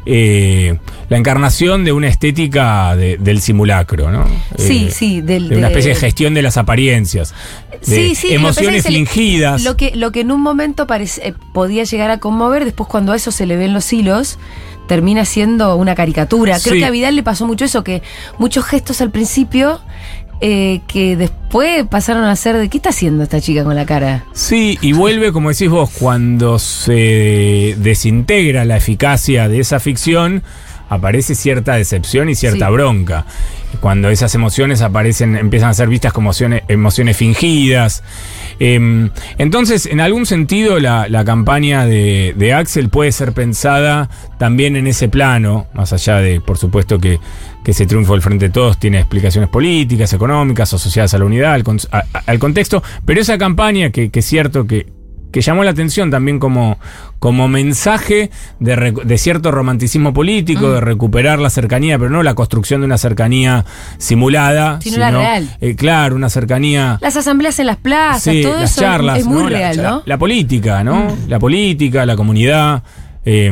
[0.06, 0.78] eh,
[1.10, 4.26] la encarnación de una estética de- del simulacro, ¿no?
[4.58, 7.34] Sí, Eh, sí, del- de una especie de gestión de las apariencias.
[7.88, 8.94] de Sí, sí, emociones pasa
[9.64, 13.12] Lo que, lo que en un momento parece- eh, podía llegar a conmover, después cuando
[13.14, 14.38] a eso se le ven los hilos,
[14.88, 16.60] termina siendo una caricatura.
[16.60, 16.80] Creo Sí.
[16.80, 18.02] que a Vidal le pasó mucho eso, que
[18.38, 19.80] muchos gestos al principio
[20.46, 24.26] eh, que después pasaron a ser de ¿qué está haciendo esta chica con la cara?
[24.34, 30.44] Sí, y vuelve, como decís vos, cuando se desintegra la eficacia de esa ficción,
[30.90, 32.74] aparece cierta decepción y cierta Sí.
[32.74, 33.26] bronca.
[33.80, 36.32] Cuando esas emociones aparecen, empiezan a ser vistas como
[36.68, 38.04] emociones, fingidas.
[38.60, 45.10] Em, entonces, en algún sentido, la, campaña de, Axel puede ser pensada también en ese
[45.10, 47.20] plano, más allá de, por supuesto, que,
[47.66, 52.40] ese triunfo del Frente de Todos tiene explicaciones políticas, económicas, asociadas a la unidad, al,
[52.40, 55.03] contexto, pero esa campaña que es cierto que,
[55.34, 56.78] que llamó la atención también como,
[57.20, 58.30] como mensaje
[58.62, 60.74] de, de cierto romanticismo político, Mm.
[60.76, 63.66] de recuperar la cercanía, pero no la construcción de una cercanía
[63.98, 65.58] simulada, Sino la real.
[65.60, 69.26] eh, claro, una cercanía Las asambleas en las plazas, Sí, todo las eso charlas, es
[69.26, 69.50] muy ¿no?
[69.50, 69.98] La- real, la, ¿no?
[69.98, 70.02] Mm.
[70.06, 71.18] La política, ¿no?
[71.28, 72.84] La política, la comunidad,
[73.26, 73.50] eh,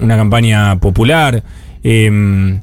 [0.00, 1.42] una campaña popular.
[1.84, 2.58] eh,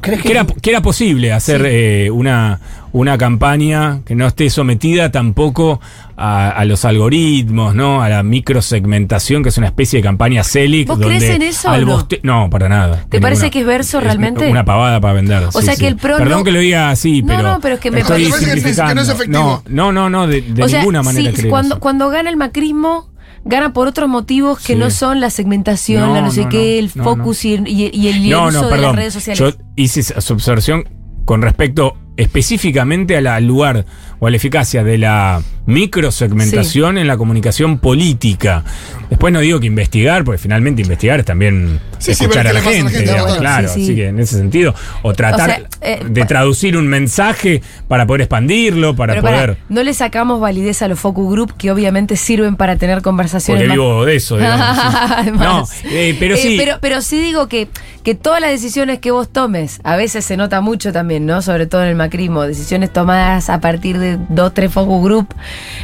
[0.00, 2.58] ¿Crees que, era, que era posible hacer eh, una,
[2.92, 5.80] una campaña que no esté sometida tampoco
[6.16, 8.02] a, a los algoritmos, ¿no?
[8.02, 10.88] A la microsegmentación, que es una especie de campaña CELIC.
[10.88, 12.06] ¿Vos donde crees en eso al no?
[12.22, 13.04] no, para nada.
[13.08, 14.50] ¿Te parece ninguna- que es verso realmente?
[14.50, 15.44] Una pavada para vender.
[15.44, 15.80] O sí, sea sí.
[15.80, 17.42] que el PRO Perdón no- que lo diga así, No, pero.
[17.42, 19.62] no, pero es que me estoy parece que no es efectivo.
[19.68, 21.80] No, no, no, de, de o sea, ninguna manera sí, creo cuando, eso.
[21.80, 23.10] cuando gana el macrismo,
[23.44, 24.78] gana por otros motivos que Sí.
[24.78, 27.54] no son la segmentación, No, la no sé no, qué, no, el no, focus Y,
[27.54, 28.86] y- y el, y el no, uso no, de perdón.
[28.86, 29.38] las redes sociales.
[29.38, 30.84] Yo hice esa observación
[31.24, 33.84] con respecto específicamente al lugar
[34.18, 38.64] o a la eficacia de la microsegmentación en la comunicación política.
[39.08, 42.60] Después no digo que investigar, porque finalmente investigar es también Sí, sí, escuchar a la
[42.60, 43.68] gente, gente, digamos, claro.
[43.68, 43.82] sí, sí.
[43.84, 48.06] Así que en ese sentido, o tratar O sea, eh, de traducir un mensaje para
[48.06, 49.56] poder expandirlo, para Pero poder...
[49.68, 53.68] no le sacamos validez a los focus group que obviamente sirven para tener conversaciones Porque
[53.68, 54.76] más- vivo de eso, digamos.
[54.78, 55.30] sí.
[55.38, 56.56] No, eh, pero Eh, sí.
[56.58, 57.68] pero, pero sí digo que,
[58.02, 61.42] que todas las decisiones que vos tomes, a veces se nota mucho también, ¿no?
[61.42, 65.34] Sobre todo en el macrismo, decisiones tomadas a partir de dos, tres focus group,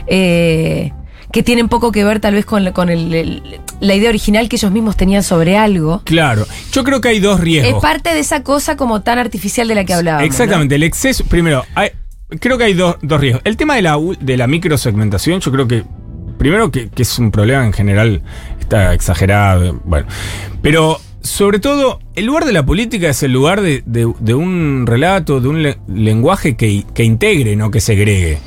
[0.07, 0.93] eh,
[1.33, 4.49] que tienen poco que ver tal vez con, la- con el- el- la idea original
[4.49, 6.01] que ellos mismos tenían sobre algo.
[6.05, 7.83] Claro, yo creo que hay dos Es riesgos.
[7.83, 10.27] parte de esa cosa como tan artificial de la que hablábamos.
[10.27, 11.25] Exactamente, el exceso.
[11.25, 11.91] Primero, hay-
[12.41, 13.43] creo que hay dos, dos riesgos.
[13.45, 15.85] El tema de la, de la microsegmentación, yo creo que.
[16.39, 18.23] Primero, que, que es un problema en general,
[18.61, 19.81] está exagerado.
[19.85, 20.07] Bueno.
[20.63, 21.01] Pero.
[21.27, 25.41] Sobre todo, el lugar de la política es el lugar de, de- de un relato,
[25.41, 28.39] de un le- lenguaje que, que integre, no que segregue.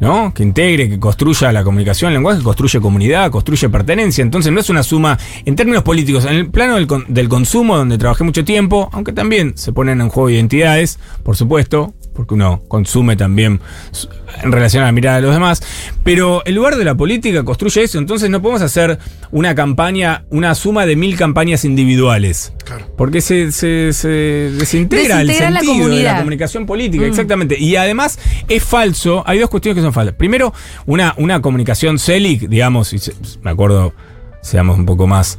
[0.00, 0.34] ¿no?
[0.34, 4.22] Que integre, que construya la comunicación, el lenguaje, construye comunidad, construye pertenencia.
[4.22, 7.76] Entonces no es una suma, en términos políticos, en el plano del, con- del consumo,
[7.76, 12.62] donde trabajé mucho tiempo, aunque también se ponen en juego identidades, por supuesto, porque uno
[12.68, 13.60] consume también
[14.42, 15.62] en relación a la mirada de los demás,
[16.02, 18.98] pero el lugar de la política construye eso, entonces no podemos hacer
[19.30, 22.52] una campaña, una suma de mil campañas individuales.
[22.64, 22.86] Claro.
[22.96, 27.08] Porque se, se, se desintegra, el la sentido de la comunicación política, Mm.
[27.08, 27.58] exactamente.
[27.58, 30.14] Y además es falso, hay dos cuestiones que son falsas.
[30.14, 30.52] Primero,
[30.86, 33.92] una, una comunicación CELIC, digamos, y se- me acuerdo,
[34.42, 35.38] seamos un poco más...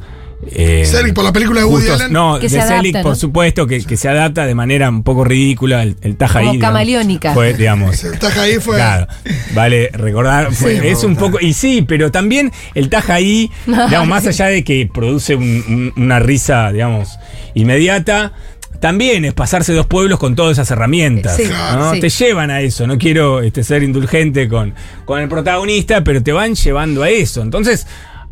[0.50, 1.88] eh, Selig, por la película de Woody.
[1.88, 2.12] Allen.
[2.12, 5.96] No, Que de por supuesto, que, que se adapta de manera un poco ridícula, el,
[6.02, 7.32] el taja Como ahí, camaleónica.
[7.34, 8.76] Fue, digamos, El taja ahí fue.
[8.76, 9.06] Claro,
[9.54, 10.86] vale recordar, fue- Sí.
[10.88, 14.88] es un poco, y sí, pero también el taja ahí, digamos, más allá de que
[14.92, 17.18] produce un- un- una risa, digamos,
[17.54, 18.32] inmediata,
[18.80, 21.36] también es pasarse dos pueblos con todas esas herramientas.
[21.36, 21.44] Sí,
[21.74, 21.94] ¿no?
[21.94, 22.00] sí.
[22.00, 24.74] Te llevan a eso, no quiero este, ser indulgente con,
[25.06, 27.40] con el protagonista, pero te van llevando a eso.
[27.40, 27.86] Entonces,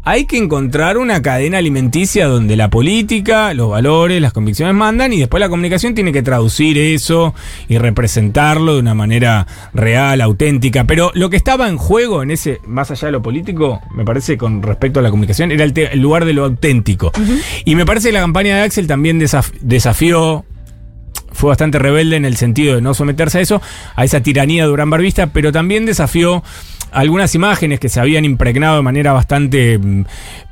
[0.04, 5.18] hay que encontrar una cadena alimenticia donde la política, los valores, las convicciones mandan y
[5.18, 7.34] después la comunicación tiene que traducir eso
[7.68, 10.84] y representarlo de una manera real, auténtica.
[10.84, 14.36] Pero lo que estaba en juego en ese, más allá de lo político, me parece
[14.36, 17.10] con respecto a la comunicación, era el, el lugar de lo auténtico.
[17.64, 20.44] Y me parece que la campaña de Axel también desaf- desafió
[21.32, 23.60] fue bastante rebelde en el sentido de no someterse a eso,
[23.96, 26.44] a esa tiranía de Durán Barbista, pero también desafió
[26.94, 30.04] algunas imágenes que se habían impregnado de manera bastante mm,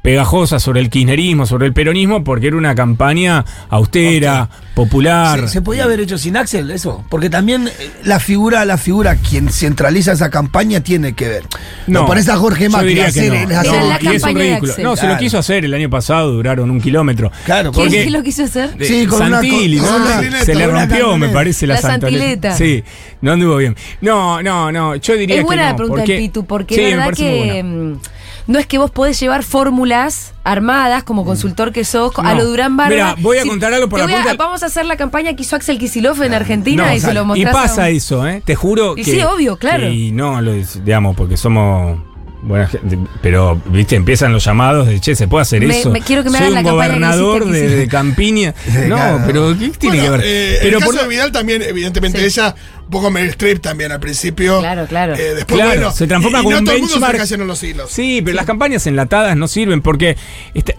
[0.03, 5.41] pegajosa sobre el kirchnerismo, sobre el peronismo, porque era una campaña austera, popular.
[5.43, 7.05] ¿Se, se podía haber hecho sin Axel eso?
[7.09, 11.43] Porque también eh, la figura, la figura quien centraliza esa campaña tiene que ver.
[11.87, 13.59] No, No, pones a Jorge yo Macri diría a que hacer, no.
[13.61, 14.73] hacer- No, la y es un ridículo.
[14.73, 14.85] Axel.
[14.85, 17.31] No, se lo quiso hacer el año pasado, duraron un kilómetro.
[17.45, 18.77] Claro, ¿Quién, Porque- quién lo quiso hacer?
[18.77, 19.97] de Sí, con una- Santilli, con ¿no?
[19.99, 22.51] una Se le con rompió, me parece, la, La santileta.
[22.53, 22.57] santileta.
[22.57, 22.83] Sí,
[23.21, 23.77] no anduvo bien.
[24.01, 26.75] No, no, no, yo diría Es que buena no, la pregunta porque- del Pitu, porque
[26.75, 27.99] Sí, verdad que buena.
[28.47, 32.39] Mm, no es que vos podés llevar fórmulas armadas como consultor que sos a Mm.
[32.39, 32.91] Lo Durán Barba.
[32.91, 35.43] Mira, voy a contar algo por la voy a- Vamos a hacer la campaña que
[35.43, 37.53] hizo Axel Kicillof en Argentina No, y se lo y mostrás.
[37.55, 38.43] pasa a un- eso, ¿eh?
[38.45, 39.13] Te juro Y que.
[39.13, 39.89] sí, obvio, claro.
[39.89, 41.99] Y no, lo, digamos, porque somos.
[42.43, 45.91] Buena gente, pero, viste, empiezan los llamados de che, se puede hacer Me- eso.
[45.91, 48.55] me quiero que me Soy hagan un la campaña que gobernador de, de Campiña.
[48.89, 49.23] No, claro.
[49.27, 50.21] pero ¿qué tiene Bueno, que ver?
[50.25, 52.25] eh, pero el por- caso de Vidal también, evidentemente, Sí.
[52.41, 54.59] ella, un poco Meryl Streep también al principio.
[54.61, 55.15] Claro, claro.
[55.15, 56.99] Eh, después, Claro, bueno, se transforma y, y como no un todo el mundo se
[56.99, 57.13] benchmark.
[57.15, 57.91] fija haciendo los hilos.
[57.91, 60.17] Sí, pero las campañas enlatadas no sirven porque.
[60.55, 60.77] este,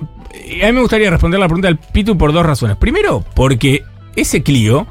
[0.61, 2.75] a mí me gustaría responder la pregunta del Pitu por dos razones.
[2.77, 3.83] Primero, porque
[4.15, 4.85] ese Clio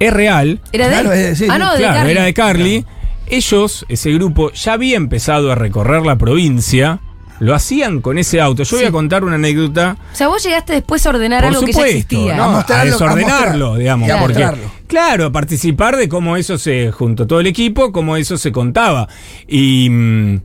[0.00, 0.60] es real.
[0.72, 1.18] ¿Era de Claro, él?
[1.26, 2.10] es- sí, ah, no, de claro, Carly.
[2.12, 2.84] era de Carly.
[3.28, 7.00] Ellos, ese grupo, ya había empezado a recorrer la provincia.
[7.38, 8.62] Lo hacían con ese auto.
[8.62, 9.98] Yo voy a contar una anécdota.
[10.12, 12.34] O sea, vos llegaste después a ordenar Por algo que ya existía.
[12.36, 12.42] ¿no?
[12.44, 14.08] A a, mostrarlo, a desordenarlo, digamos.
[14.08, 14.46] y a porque,
[14.86, 19.06] claro, a participar de cómo eso se juntó todo el equipo, cómo eso se contaba.
[19.46, 19.88] Y.
[19.90, 20.40] mm,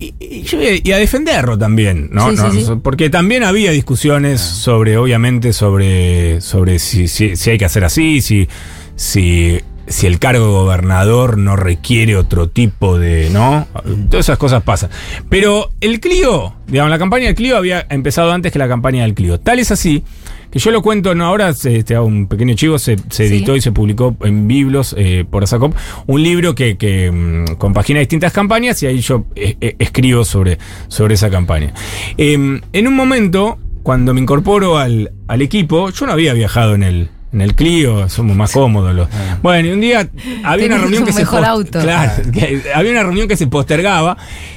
[0.00, 2.30] Y, a- y a defenderlo también, ¿no?
[2.30, 2.72] Sí, No, sí, sí.
[2.84, 8.20] Porque también había discusiones sobre, obviamente, sobre, sobre si, si, si hay que hacer así,
[8.20, 8.46] si,
[8.94, 9.58] si,
[9.88, 13.66] si el cargo de gobernador no requiere otro tipo de, ¿no?
[14.10, 14.90] Todas esas cosas pasan.
[15.28, 19.14] Pero el Clio, digamos, la campaña del Clio había empezado antes que la campaña del
[19.14, 19.40] Clio.
[19.40, 20.04] Tal es así
[20.50, 23.34] que yo lo cuento, no, ahora se, te hago un pequeño chivo, se, se Sí.
[23.34, 25.74] editó y se publicó en Biblos eh, por Asacop,
[26.06, 30.56] un libro que, que mm, compagina distintas campañas y ahí yo eh, eh, escribo sobre,
[30.88, 31.74] sobre esa campaña.
[32.16, 32.32] Eh,
[32.72, 37.10] en un momento, cuando me incorporo al, al equipo, yo no había viajado en el,
[37.32, 38.94] en el Clio, somos más cómodos.
[38.94, 39.08] los-
[39.42, 40.08] Bueno, y un día
[40.44, 41.80] había una reunión un que se mejor post- auto.
[41.80, 44.16] Claro, que había una reunión que se postergaba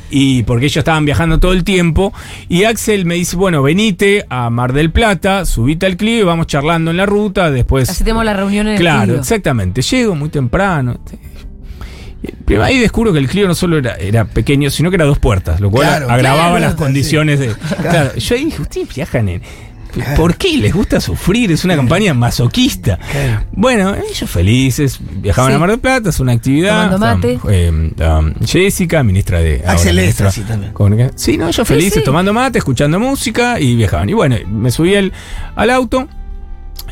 [0.09, 2.13] y porque ellos estaban viajando todo el tiempo
[2.49, 6.47] y Axel me dice, bueno, venite a Mar del Plata, subite al Clio y vamos
[6.47, 7.89] charlando en la ruta, después...
[7.89, 9.19] Así tenemos la reunión en el Claro, Clio.
[9.19, 9.81] exactamente.
[9.81, 10.99] Llego muy temprano.
[12.45, 15.17] Pero ahí descubro que el Clio no solo era, era pequeño, sino que era dos
[15.17, 16.77] puertas, lo cual Claro, agravaba claro, las sí.
[16.77, 17.55] condiciones de.
[17.81, 19.41] Claro, yo ahí dije, ustedes viajan en.
[20.15, 21.51] ¿Por qué les gusta sufrir?
[21.51, 22.97] Es una campaña masoquista.
[22.97, 23.43] Claro.
[23.51, 25.55] Bueno, ellos felices, viajaban Sí.
[25.55, 26.91] a Mar del Plata, es una actividad.
[26.91, 27.39] Tomando mate.
[27.49, 29.63] eh, um, Jessica, ministra de.
[29.65, 31.11] Axel ministra Estra, sí, también.
[31.15, 32.03] Sí, no, ellos felices, sí.
[32.03, 34.09] tomando mate, escuchando música y viajaban.
[34.09, 35.11] Y bueno, me subí al,
[35.55, 36.07] al auto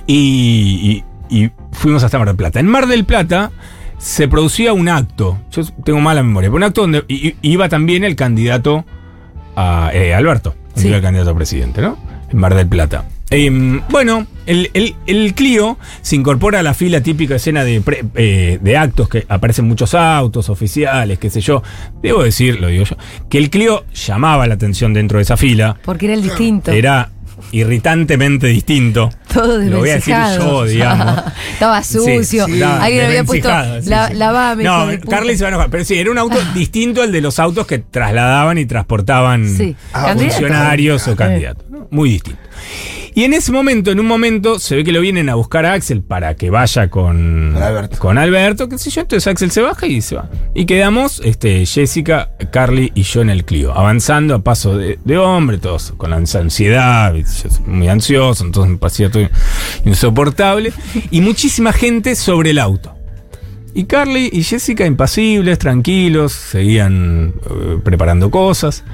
[0.08, 2.60] y, y- y fuimos hasta Mar del Plata.
[2.60, 3.52] En Mar del Plata
[3.98, 7.04] se producía un acto, yo tengo mala memoria, pero un acto donde
[7.42, 8.86] iba también el candidato
[9.56, 10.88] a eh, Alberto, Sí.
[10.88, 11.98] iba el candidato a presidente, ¿no?
[12.32, 13.06] En Mar del Plata.
[13.32, 18.04] Em, bueno, el, el- el Clio se incorpora a la fila típica escena de, pre-
[18.16, 21.62] eh, de actos que aparecen muchos autos oficiales, qué sé yo.
[22.02, 22.96] Debo decir, lo digo yo,
[23.30, 25.78] que el Clio llamaba la atención dentro de esa fila.
[25.86, 26.72] Porque era el distinto.
[26.72, 27.10] Era
[27.52, 29.10] irritantemente distinto.
[29.34, 31.24] todo Lo voy a decir yo, digamos.
[31.54, 32.46] Estaba sucio.
[32.48, 33.50] Sí, sí, Alguien había puesto.
[33.82, 34.14] sí, la, sí.
[34.16, 34.88] lavame, No.
[35.10, 35.70] Carly se va a enojar.
[35.70, 39.76] Pero sí, era un auto distinto al de los autos que trasladaban y transportaban Sí.
[39.94, 41.16] Ah, funcionarios o Eh.
[41.16, 41.70] candidatos.
[41.70, 41.88] ¿no?
[41.92, 42.40] Muy distinto.
[43.20, 45.74] Y en ese momento, en un momento, se ve que lo vienen a buscar a
[45.74, 48.00] Axel para que vaya con, Con Alberto.
[48.00, 49.02] con Alberto, qué sé yo.
[49.02, 50.30] Entonces Axel se baja y se va.
[50.56, 55.18] Y quedamos este, Jessica, Carly y yo en el Clio, avanzando a paso de, de
[55.18, 59.28] hombre, todos con la ansiedad, yo soy muy ansioso, entonces me parecía todo
[59.84, 60.72] insoportable.
[61.12, 62.96] Y muchísima gente sobre el auto.
[63.74, 68.86] Y Carly y Jessica impasibles, tranquilos, seguían eh, preparando cosas.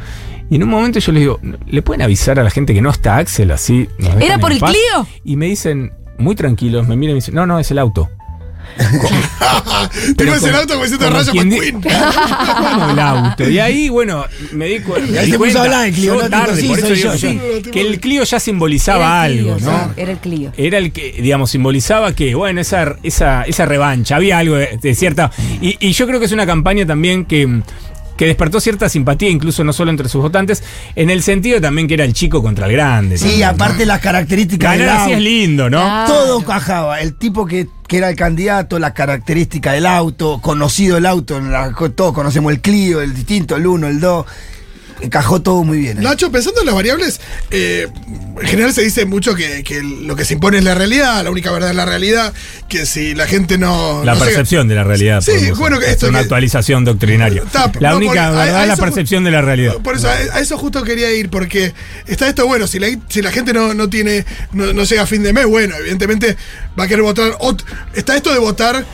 [0.50, 2.90] Y en un momento yo les digo, ¿le pueden avisar a la gente que no
[2.92, 3.88] está Axel así?
[3.98, 4.72] nos ¿Era por el paz?".
[4.72, 5.08] Clio?
[5.24, 8.10] Y me dicen, muy tranquilos, me miran y me dicen, no, no, es el auto.
[10.18, 11.82] Tengo ese como- auto como diciendo Rayo McQueen.
[11.82, 13.50] como el auto.
[13.50, 16.18] Y ahí, bueno, me di, cu- me ahí se puso cuenta, a hablar el Clio,
[16.30, 17.18] tarde, sí, por eso digo yo, que,
[17.64, 17.72] sí.
[17.72, 19.94] que el Clio ya simbolizaba el Clio, algo, ¿no?
[19.98, 20.52] Era el Clio.
[20.58, 24.96] Era el que, digamos, simbolizaba que, bueno, esa, esa, esa revancha, había algo de, de
[24.96, 25.32] cierta.
[25.62, 27.62] Y, y yo creo que es una campaña también que,
[28.18, 30.64] que despertó cierta simpatía, incluso no solo entre sus votantes,
[30.96, 33.18] en el sentido también que era el chico contra el grande.
[33.18, 33.48] Sí, también, ¿no?
[33.50, 35.18] aparte las características del Ganar así auto.
[35.18, 36.06] es lindo, ¿no?
[36.08, 37.02] Todo cajaba.
[37.02, 41.74] El tipo que, que era el candidato, la característica del auto, conocido el auto, la-
[41.96, 44.26] todos conocemos el Clio, el distinto, el 1, el 2.
[45.02, 45.98] Encajó todo muy bien.
[45.98, 46.04] ahí.
[46.04, 47.20] Nacho, pensando en las variables,
[47.52, 47.88] eh,
[48.42, 51.32] en general se dice mucho que, que lo que se impone es la realidad, la
[51.32, 52.34] única verdad es la realidad,
[52.70, 54.04] que si la gente no...
[54.06, 55.22] La no percepción de la realidad.
[55.22, 57.44] Sí, podemos bueno, que esto una que- actualización doctrinaria.
[57.44, 59.76] Está, la no, única por- verdad es la percepción de la realidad.
[59.84, 61.74] Por eso, a, a eso justo quería ir, porque
[62.08, 65.08] está esto, bueno, si la, si la gente no, no tiene, no, no llega a
[65.08, 66.38] fin de mes, bueno, evidentemente
[66.80, 68.86] va a querer votar, ot- está esto de votar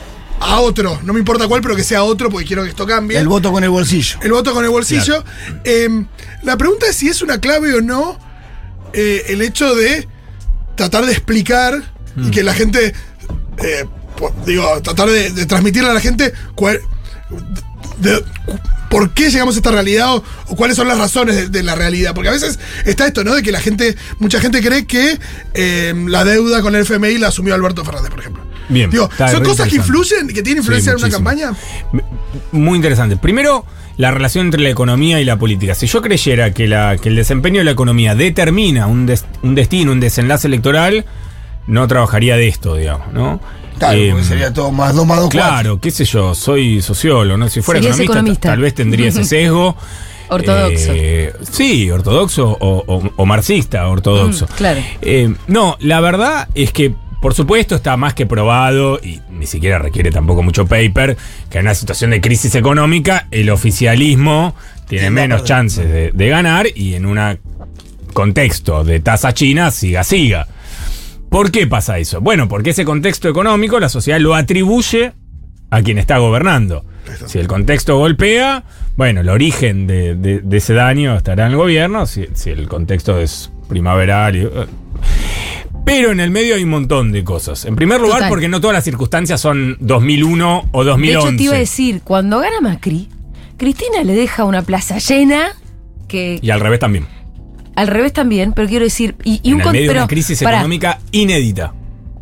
[0.43, 3.17] a otro, no me importa cuál, pero que sea otro, porque quiero que esto cambie.
[3.17, 4.17] El voto con el bolsillo.
[4.23, 5.23] El voto con el bolsillo.
[5.63, 5.87] Eh,
[6.43, 8.17] la pregunta es si es una clave o no
[8.93, 10.07] eh, el hecho de
[10.75, 11.83] tratar de explicar
[12.15, 12.27] Mm.
[12.27, 12.93] y que la gente,
[13.59, 13.85] eh,
[14.45, 16.81] digo, tratar de, de transmitirle a la gente cuál-
[17.99, 18.21] de-
[18.89, 21.75] por qué llegamos a esta realidad o, o cuáles son las razones de, de la
[21.75, 22.13] realidad.
[22.13, 23.33] Porque a veces está esto, ¿no?
[23.33, 25.17] De que la gente, mucha gente cree que
[25.53, 28.43] eh, la deuda con el FMI la asumió Alberto Fernández, por ejemplo.
[28.71, 31.51] Bien, Digo, son cosas que influyen, que tienen influencia Sí, en una campaña.
[32.51, 33.17] Muy interesante.
[33.17, 33.65] Primero,
[33.97, 35.75] la relación entre la economía y la política.
[35.75, 39.55] Si yo creyera que, la, que el desempeño de la economía determina un, des- un
[39.55, 41.05] destino, un desenlace electoral,
[41.67, 43.39] no trabajaría de esto, digamos, ¿no?
[43.77, 47.37] Claro, Eh, porque sería todo más 2 más 2, Claro, qué sé yo, soy sociólogo,
[47.37, 47.49] ¿no?
[47.49, 48.49] Si fuera economista, economista.
[48.49, 49.75] tal vez tendría ese sesgo.
[50.29, 50.91] Ortodoxo.
[50.95, 54.45] Eh, sí, ortodoxo o, o- o marxista ortodoxo.
[54.45, 54.81] Mm, claro.
[55.01, 59.77] Eh, no, la verdad es que Por supuesto, está más que probado, y ni siquiera
[59.77, 61.15] requiere tampoco mucho paper,
[61.49, 64.55] que en una situación de crisis económica el oficialismo
[64.87, 67.19] tiene menos chances de, de ganar y en un
[68.13, 70.47] contexto de tasa china, siga, siga.
[71.29, 72.19] ¿Por qué pasa eso?
[72.21, 75.13] Bueno, porque ese contexto económico la sociedad lo atribuye
[75.69, 76.83] a quien está gobernando.
[77.27, 78.63] Si el contexto golpea,
[78.97, 82.67] bueno, el origen de, de- de ese daño estará en el gobierno, si, si el
[82.67, 84.67] contexto es primaveral.
[85.85, 87.65] Pero en el medio hay un montón de cosas.
[87.65, 88.29] En primer lugar, Total.
[88.29, 91.27] porque no todas las circunstancias son 2001 o De 2011.
[91.27, 93.09] hecho, te iba a decir, cuando gana Macri,
[93.57, 95.49] Cristina le deja una plaza llena,
[96.07, 97.05] que Y al revés también.
[97.75, 100.41] al revés también, pero quiero decir, y, y en un el medio de una crisis
[100.41, 101.73] económica inédita.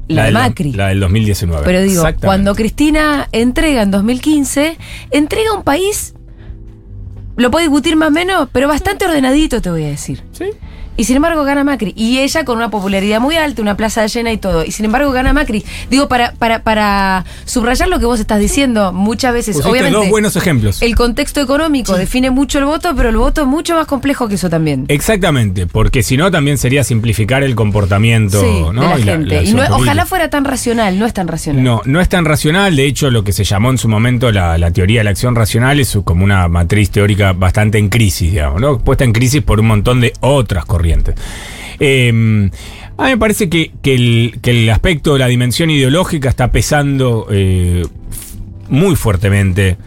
[0.07, 0.74] La de Macri.
[0.74, 1.64] La del 2019.
[1.66, 4.76] Pero digo, cuando Cristina entrega en 2015,
[5.12, 6.16] entrega un país,
[7.38, 10.24] lo puede discutir más o menos, pero bastante ordenadito, te voy a decir.
[10.32, 10.45] Sí.
[10.99, 11.93] Y sin embargo gana Macri.
[11.95, 14.65] Y ella con una popularidad muy alta, una plaza llena y todo.
[14.65, 15.63] Y sin embargo gana Macri.
[15.89, 19.97] Digo, para, para, para subrayar lo que vos estás diciendo, muchas veces, Pusiste obviamente.
[19.97, 20.81] dos buenos ejemplos.
[20.81, 24.35] El contexto económico define mucho el voto, pero el voto es mucho más complejo que
[24.35, 24.85] eso también.
[24.89, 28.81] Exactamente, porque si no también sería simplificar el comportamiento sí, ¿no?
[28.81, 29.27] de la Y la- gente.
[29.27, 31.63] la y acción no- ojalá fuera tan racional, no es tan racional.
[31.63, 32.75] No, no es tan racional.
[32.75, 35.33] De hecho, lo que se llamó en su momento la, la teoría de la acción
[35.35, 38.79] racional es como una matriz teórica bastante en crisis, digamos, ¿no?
[38.79, 40.88] Puesta en crisis por un montón de otras corrientes.
[41.79, 42.09] Eh,
[42.97, 43.93] a mí me parece que, que
[44.43, 47.85] el aspecto de la dimensión ideológica está pesando eh,
[48.67, 49.77] muy fuertemente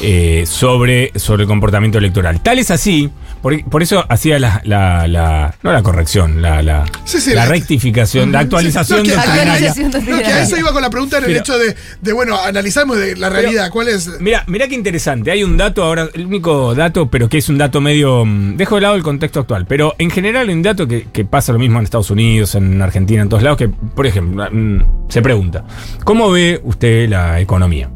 [0.00, 2.42] eh, sobre, sobre el comportamiento electoral.
[2.42, 3.10] Tal es así,
[3.44, 7.44] por, por eso hacía la, la- la- no la corrección, la, la, Sí, sí, la
[7.44, 11.24] la- rectificación, la actualización No, que- No, que a eso iba con la pregunta en
[11.24, 13.68] el Pero- hecho de, de, bueno, analizamos de la realidad.
[13.70, 14.18] ¿Cuál es?
[14.18, 15.30] Mira, mira qué interesante.
[15.30, 18.24] Hay un dato ahora, el único dato, pero que es un dato medio.
[18.24, 19.66] mm, Dejo de lado el contexto actual.
[19.66, 22.80] Pero en general hay un dato que, que pasa lo mismo en Estados Unidos, en
[22.80, 25.64] Argentina, en todos lados, que, por ejemplo, mm, se pregunta:
[26.04, 27.90] ¿Cómo ve usted la economía?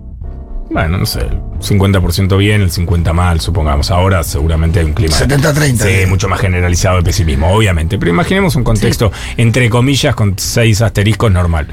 [0.70, 3.90] Bueno, no sé, el 50% bien, el 50% mal, supongamos.
[3.90, 5.16] Ahora seguramente hay un clima.
[5.16, 5.76] 70-30.
[5.76, 7.98] Sí, mucho más generalizado de pesimismo, obviamente.
[7.98, 11.68] Pero imaginemos un contexto, entre comillas, con seis asteriscos normal.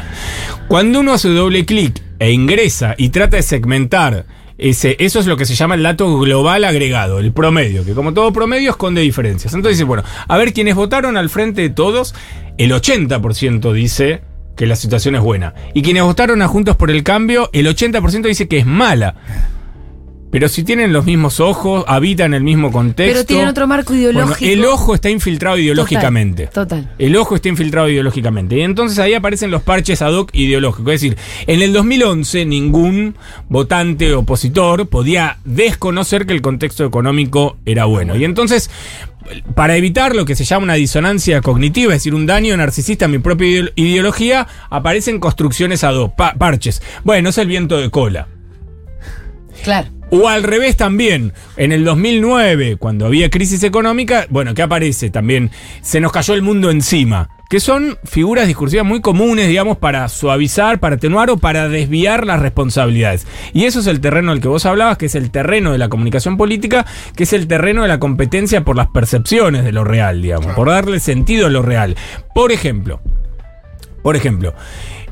[0.67, 4.25] Cuando uno hace doble clic e ingresa y trata de segmentar
[4.57, 8.13] ese, eso es lo que se llama el dato global agregado, el promedio, que como
[8.13, 9.53] todo promedio esconde diferencias.
[9.53, 12.15] Entonces dice, bueno, a ver, quienes votaron al frente de todos,
[12.57, 14.21] el 80% dice
[14.55, 15.53] que la situación es buena.
[15.73, 19.15] Y quienes votaron a Juntos por el Cambio, el 80% dice que es mala.
[20.35, 23.13] Pero si tienen los mismos ojos, habitan el mismo contexto.
[23.13, 24.51] Pero tienen otro marco Bueno, ideológico.
[24.51, 26.47] el ojo está infiltrado ideológicamente.
[26.47, 26.91] Total.
[26.99, 28.57] El ojo está infiltrado ideológicamente.
[28.57, 30.93] Y entonces ahí aparecen los parches ad hoc ideológicos.
[30.93, 31.17] Es decir,
[31.47, 33.15] en el 2011 ningún
[33.47, 38.17] votante opositor podía desconocer que el contexto económico era bueno.
[38.17, 38.69] Y entonces,
[39.55, 43.07] para evitar lo que se llama una disonancia cognitiva, es decir, un daño narcisista a
[43.07, 46.81] mi propia ideo- ideología, aparecen construcciones ad hoc, pa- parches.
[47.05, 48.27] Bueno, es el viento de cola.
[49.63, 49.87] Claro.
[50.11, 55.49] O al revés también, en el 2009, cuando había crisis económica, bueno, ¿qué aparece también?
[55.81, 60.79] Se nos cayó el mundo encima, que son figuras discursivas muy comunes, digamos, para suavizar,
[60.79, 63.25] para atenuar o para desviar las responsabilidades.
[63.53, 65.89] Y eso es el terreno del que vos hablabas, que es el terreno de la
[65.89, 66.85] comunicación política,
[67.15, 70.69] que es el terreno de la competencia por las percepciones de lo real, digamos, por
[70.69, 71.95] darle sentido a lo real.
[72.33, 73.01] Por ejemplo,
[74.03, 74.53] por ejemplo,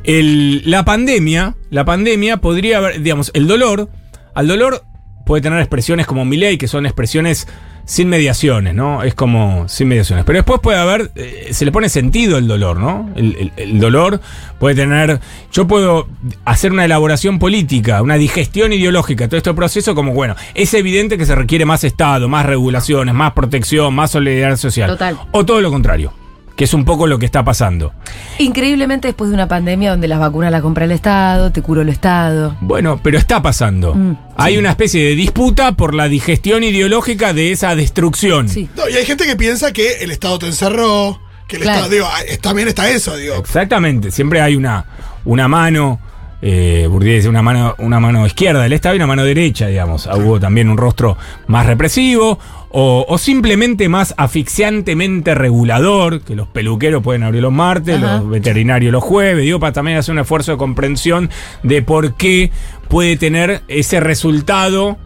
[0.04, 3.90] el- la pandemia, la pandemia podría haber, digamos, el dolor,
[4.36, 4.84] al dolor
[5.26, 7.48] puede tener expresiones como Milei, que son expresiones
[7.86, 9.04] sin mediaciones, ¿no?
[9.04, 10.24] Es como sin mediaciones.
[10.26, 13.10] Pero después puede haber, eh, se le pone sentido el dolor, ¿no?
[13.16, 14.22] El, el- el dolor
[14.60, 15.20] puede tener,
[15.52, 16.08] yo puedo
[16.46, 21.26] hacer una elaboración política, una digestión ideológica, todo este proceso como, bueno, es evidente que
[21.26, 24.90] se requiere más Estado, más regulaciones, más protección, más solidaridad social.
[24.92, 25.18] Total.
[25.32, 26.14] O todo lo contrario,
[26.56, 27.94] que es un poco lo que está pasando.
[28.40, 31.90] Increíblemente después de una pandemia donde las vacunas las compra el Estado, te curó el
[31.90, 32.56] Estado.
[32.62, 33.96] Bueno, pero está pasando.
[33.96, 38.50] Mm, Hay una especie de disputa por la digestión ideológica de esa destrucción.
[38.50, 38.70] Sí.
[38.76, 41.78] No, y hay gente que piensa que el Estado te encerró, que el Claro.
[41.86, 43.36] Estado, digo, ah, también está eso, digo.
[43.36, 44.12] Exactamente.
[44.12, 44.86] Siempre hay una,
[45.26, 46.00] una mano.
[46.46, 50.08] Eh, Bourdieu dice una mano, una mano izquierda del Estado y una mano derecha, digamos.
[50.08, 51.18] Ah, Hubo también un rostro
[51.48, 52.38] más represivo
[52.70, 58.18] o, o simplemente más asfixiantemente regulador, que los peluqueros pueden abrir los martes, Ajá.
[58.18, 61.30] los veterinarios los jueves, digo, para también hacer un esfuerzo de comprensión
[61.64, 62.52] de por qué
[62.90, 64.98] puede tener ese resultado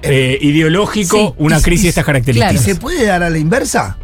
[0.00, 1.34] eh, ideológico Sí.
[1.38, 2.62] una Y- crisis y- de estas ¿Y características.
[2.64, 3.98] se puede dar a la inversa?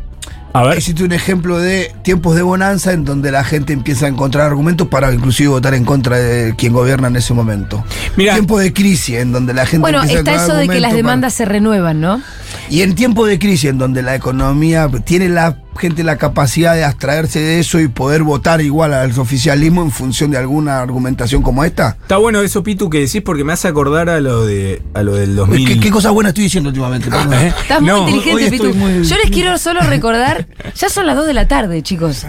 [0.57, 4.09] A ver, Existe un ejemplo de tiempos de bonanza en donde la gente empieza a
[4.09, 7.84] encontrar argumentos para inclusive votar en contra de quien gobierna en ese momento.
[8.16, 10.68] Mira- tiempo de crisis en donde la gente Bueno, empieza a está encontrar eso de
[10.72, 12.22] que las para- demandas se renuevan, ¿no?
[12.70, 16.85] Y en tiempo de crisis en donde la economía tiene la gente la capacidad de
[16.85, 21.64] abstraerse de eso y poder votar igual al oficialismo en función de alguna argumentación como
[21.64, 21.97] esta?
[22.03, 25.14] Está bueno eso, Pitu, que decís porque me hace acordar a lo de a lo
[25.14, 25.66] del 2000.
[25.68, 27.11] ¿Qué, qué cosas buenas estoy diciendo últimamente?
[27.11, 27.53] Perdón, ¿eh?
[27.62, 28.75] Estás muy inteligente, Pitu.
[28.75, 30.47] muy- Yo les quiero solo recordar,
[30.77, 32.25] ya son las 2 de la tarde, chicos.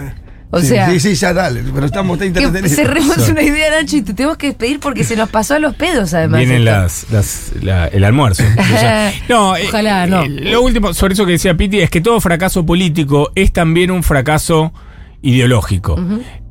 [0.50, 2.32] O Sí, sea, Sí, sí, ya dale, pero estamos tan
[2.68, 5.74] cerremos una idea, Nacho, y te tenemos que despedir porque se nos pasó a los
[5.74, 6.38] pedos, además.
[6.38, 8.44] Vienen las, las- la- el almuerzo.
[8.58, 10.22] O sea, no, eh, Ojalá, no.
[10.22, 13.90] eh, Lo último, sobre eso que decía Piti, es que todo fracaso político es también
[13.90, 14.72] un fracaso
[15.20, 15.98] ideológico.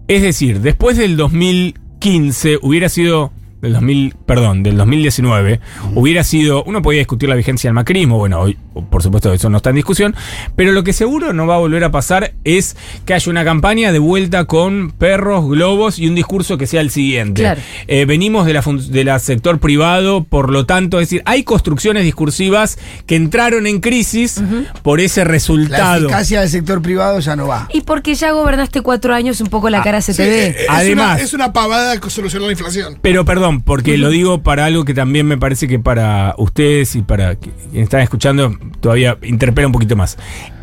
[0.07, 3.31] Es decir, después del 2015 hubiera sido.
[3.61, 5.59] Del 2000, perdón, del 2019,
[5.95, 6.63] hubiera sido.
[6.65, 8.57] Uno podía discutir la vigencia del macrismo, bueno, hoy,
[8.91, 10.13] por supuesto, eso no está en discusión,
[10.55, 12.75] pero lo que seguro no va a volver a pasar es
[13.05, 16.91] que haya una campaña de vuelta con perros, globos y un discurso que sea el
[16.91, 17.41] siguiente.
[17.41, 17.61] Claro.
[17.87, 22.03] Eh, venimos de la, de la sector privado, por lo tanto, es decir, hay construcciones
[22.03, 22.77] discursivas
[23.07, 24.43] que entraron en crisis
[24.83, 26.05] por ese La resultado.
[26.05, 27.67] eficacia del sector privado ya no va.
[27.73, 30.45] Y porque ya gobernaste cuatro años, un poco la cara se Sí, te ve.
[30.47, 32.99] eh, es Además- una, es una pavada que solucionar la inflación.
[33.01, 37.01] Pero perdón, porque lo digo para algo que también me parece que para ustedes y
[37.01, 40.17] para quienes están escuchando todavía interpela un poquito más.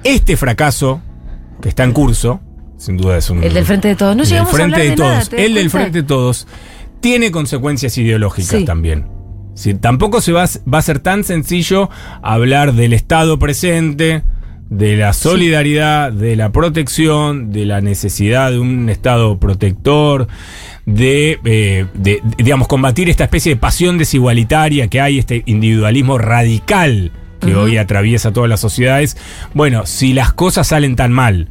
[0.05, 1.01] Este fracaso
[1.61, 2.41] que está en curso,
[2.77, 3.43] sin duda es un...
[3.45, 4.17] El del Frente de Todos.
[4.17, 5.09] No llegamos a Frente hablar de de Todos.
[5.11, 5.71] nada, ¿te das el del?
[5.71, 6.47] Frente de Todos
[7.01, 8.65] tiene consecuencias ideológicas Sí.
[8.65, 9.07] también.
[9.55, 11.91] Si, tampoco se va, a- va a ser tan sencillo
[12.23, 14.23] hablar del Estado presente,
[14.73, 20.29] de la solidaridad, de la protección, de la necesidad de un Estado protector,
[20.87, 27.13] de, eh, de, digamos, combatir esta especie de pasión desigualitaria que hay, este individualismo radical
[27.39, 29.19] que hoy atraviesa todas las sociedades.
[29.53, 31.49] Bueno, si las cosas salen tan mal,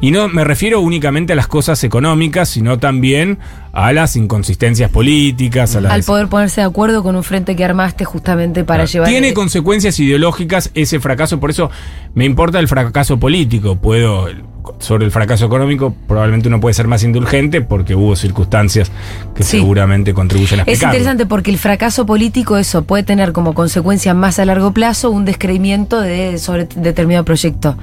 [0.00, 3.38] y no me refiero únicamente a las cosas económicas, sino también
[3.72, 7.64] a las inconsistencias políticas, a las Al poder ponerse de acuerdo con un frente que
[7.64, 9.08] armaste justamente para llevar.
[9.08, 11.70] tiene consecuencias ideológicas ese fracaso, por eso
[12.14, 13.76] me importa el fracaso político.
[13.76, 14.28] Puedo,
[14.78, 18.90] sobre el fracaso económico, probablemente uno puede ser más indulgente porque hubo circunstancias
[19.34, 19.58] que Sí.
[19.58, 20.94] seguramente contribuyen a Es explicarlo.
[20.94, 25.24] interesante porque el fracaso político, eso puede tener como consecuencia más a largo plazo un
[25.24, 27.76] descreimiento de sobre determinado proyecto.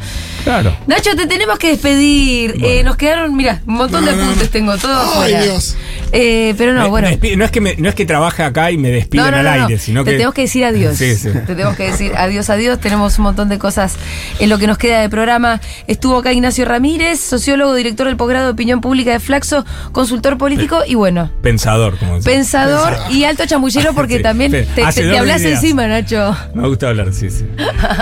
[0.44, 0.76] Claro.
[0.88, 2.56] Nacho, te tenemos que despedir.
[2.64, 4.50] Eh, nos quedaron, mira, un montón de No, apuntes no.
[4.50, 5.36] tengo, todo Ay.
[5.44, 5.76] Dios.
[6.12, 7.10] Eh, pero no, Me- bueno.
[7.38, 9.44] no, es que me- no es que trabaje acá y me No, despidan no, al
[9.46, 9.64] no, no.
[9.66, 10.18] aire, sino Te que.
[10.18, 10.96] tenemos que decir adiós.
[10.98, 11.30] Sí, sí.
[11.30, 12.80] Te tenemos que decir adiós, adiós.
[12.80, 13.96] Tenemos un montón de cosas
[14.40, 15.60] en lo que nos queda de programa.
[15.88, 16.75] Estuvo acá Ignacio Ramírez,
[17.20, 22.16] sociólogo, director del posgrado de opinión pública de Flaxo, consultor político y bueno, Pensador, como
[22.18, 22.32] decía.
[22.34, 24.58] pensador y alto chamullero porque Sí, también sí.
[24.76, 26.36] te, hablas encima, Nacho.
[26.54, 27.46] Me gusta hablar, sí, sí.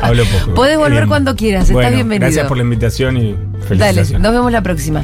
[0.01, 0.53] Hablo poco.
[0.55, 1.07] Podés volver Bien.
[1.09, 2.27] cuando quieras, estás bienvenido.
[2.27, 4.21] Gracias por la invitación y Dale, felicitaciones.
[4.21, 5.01] nos vemos la próxima.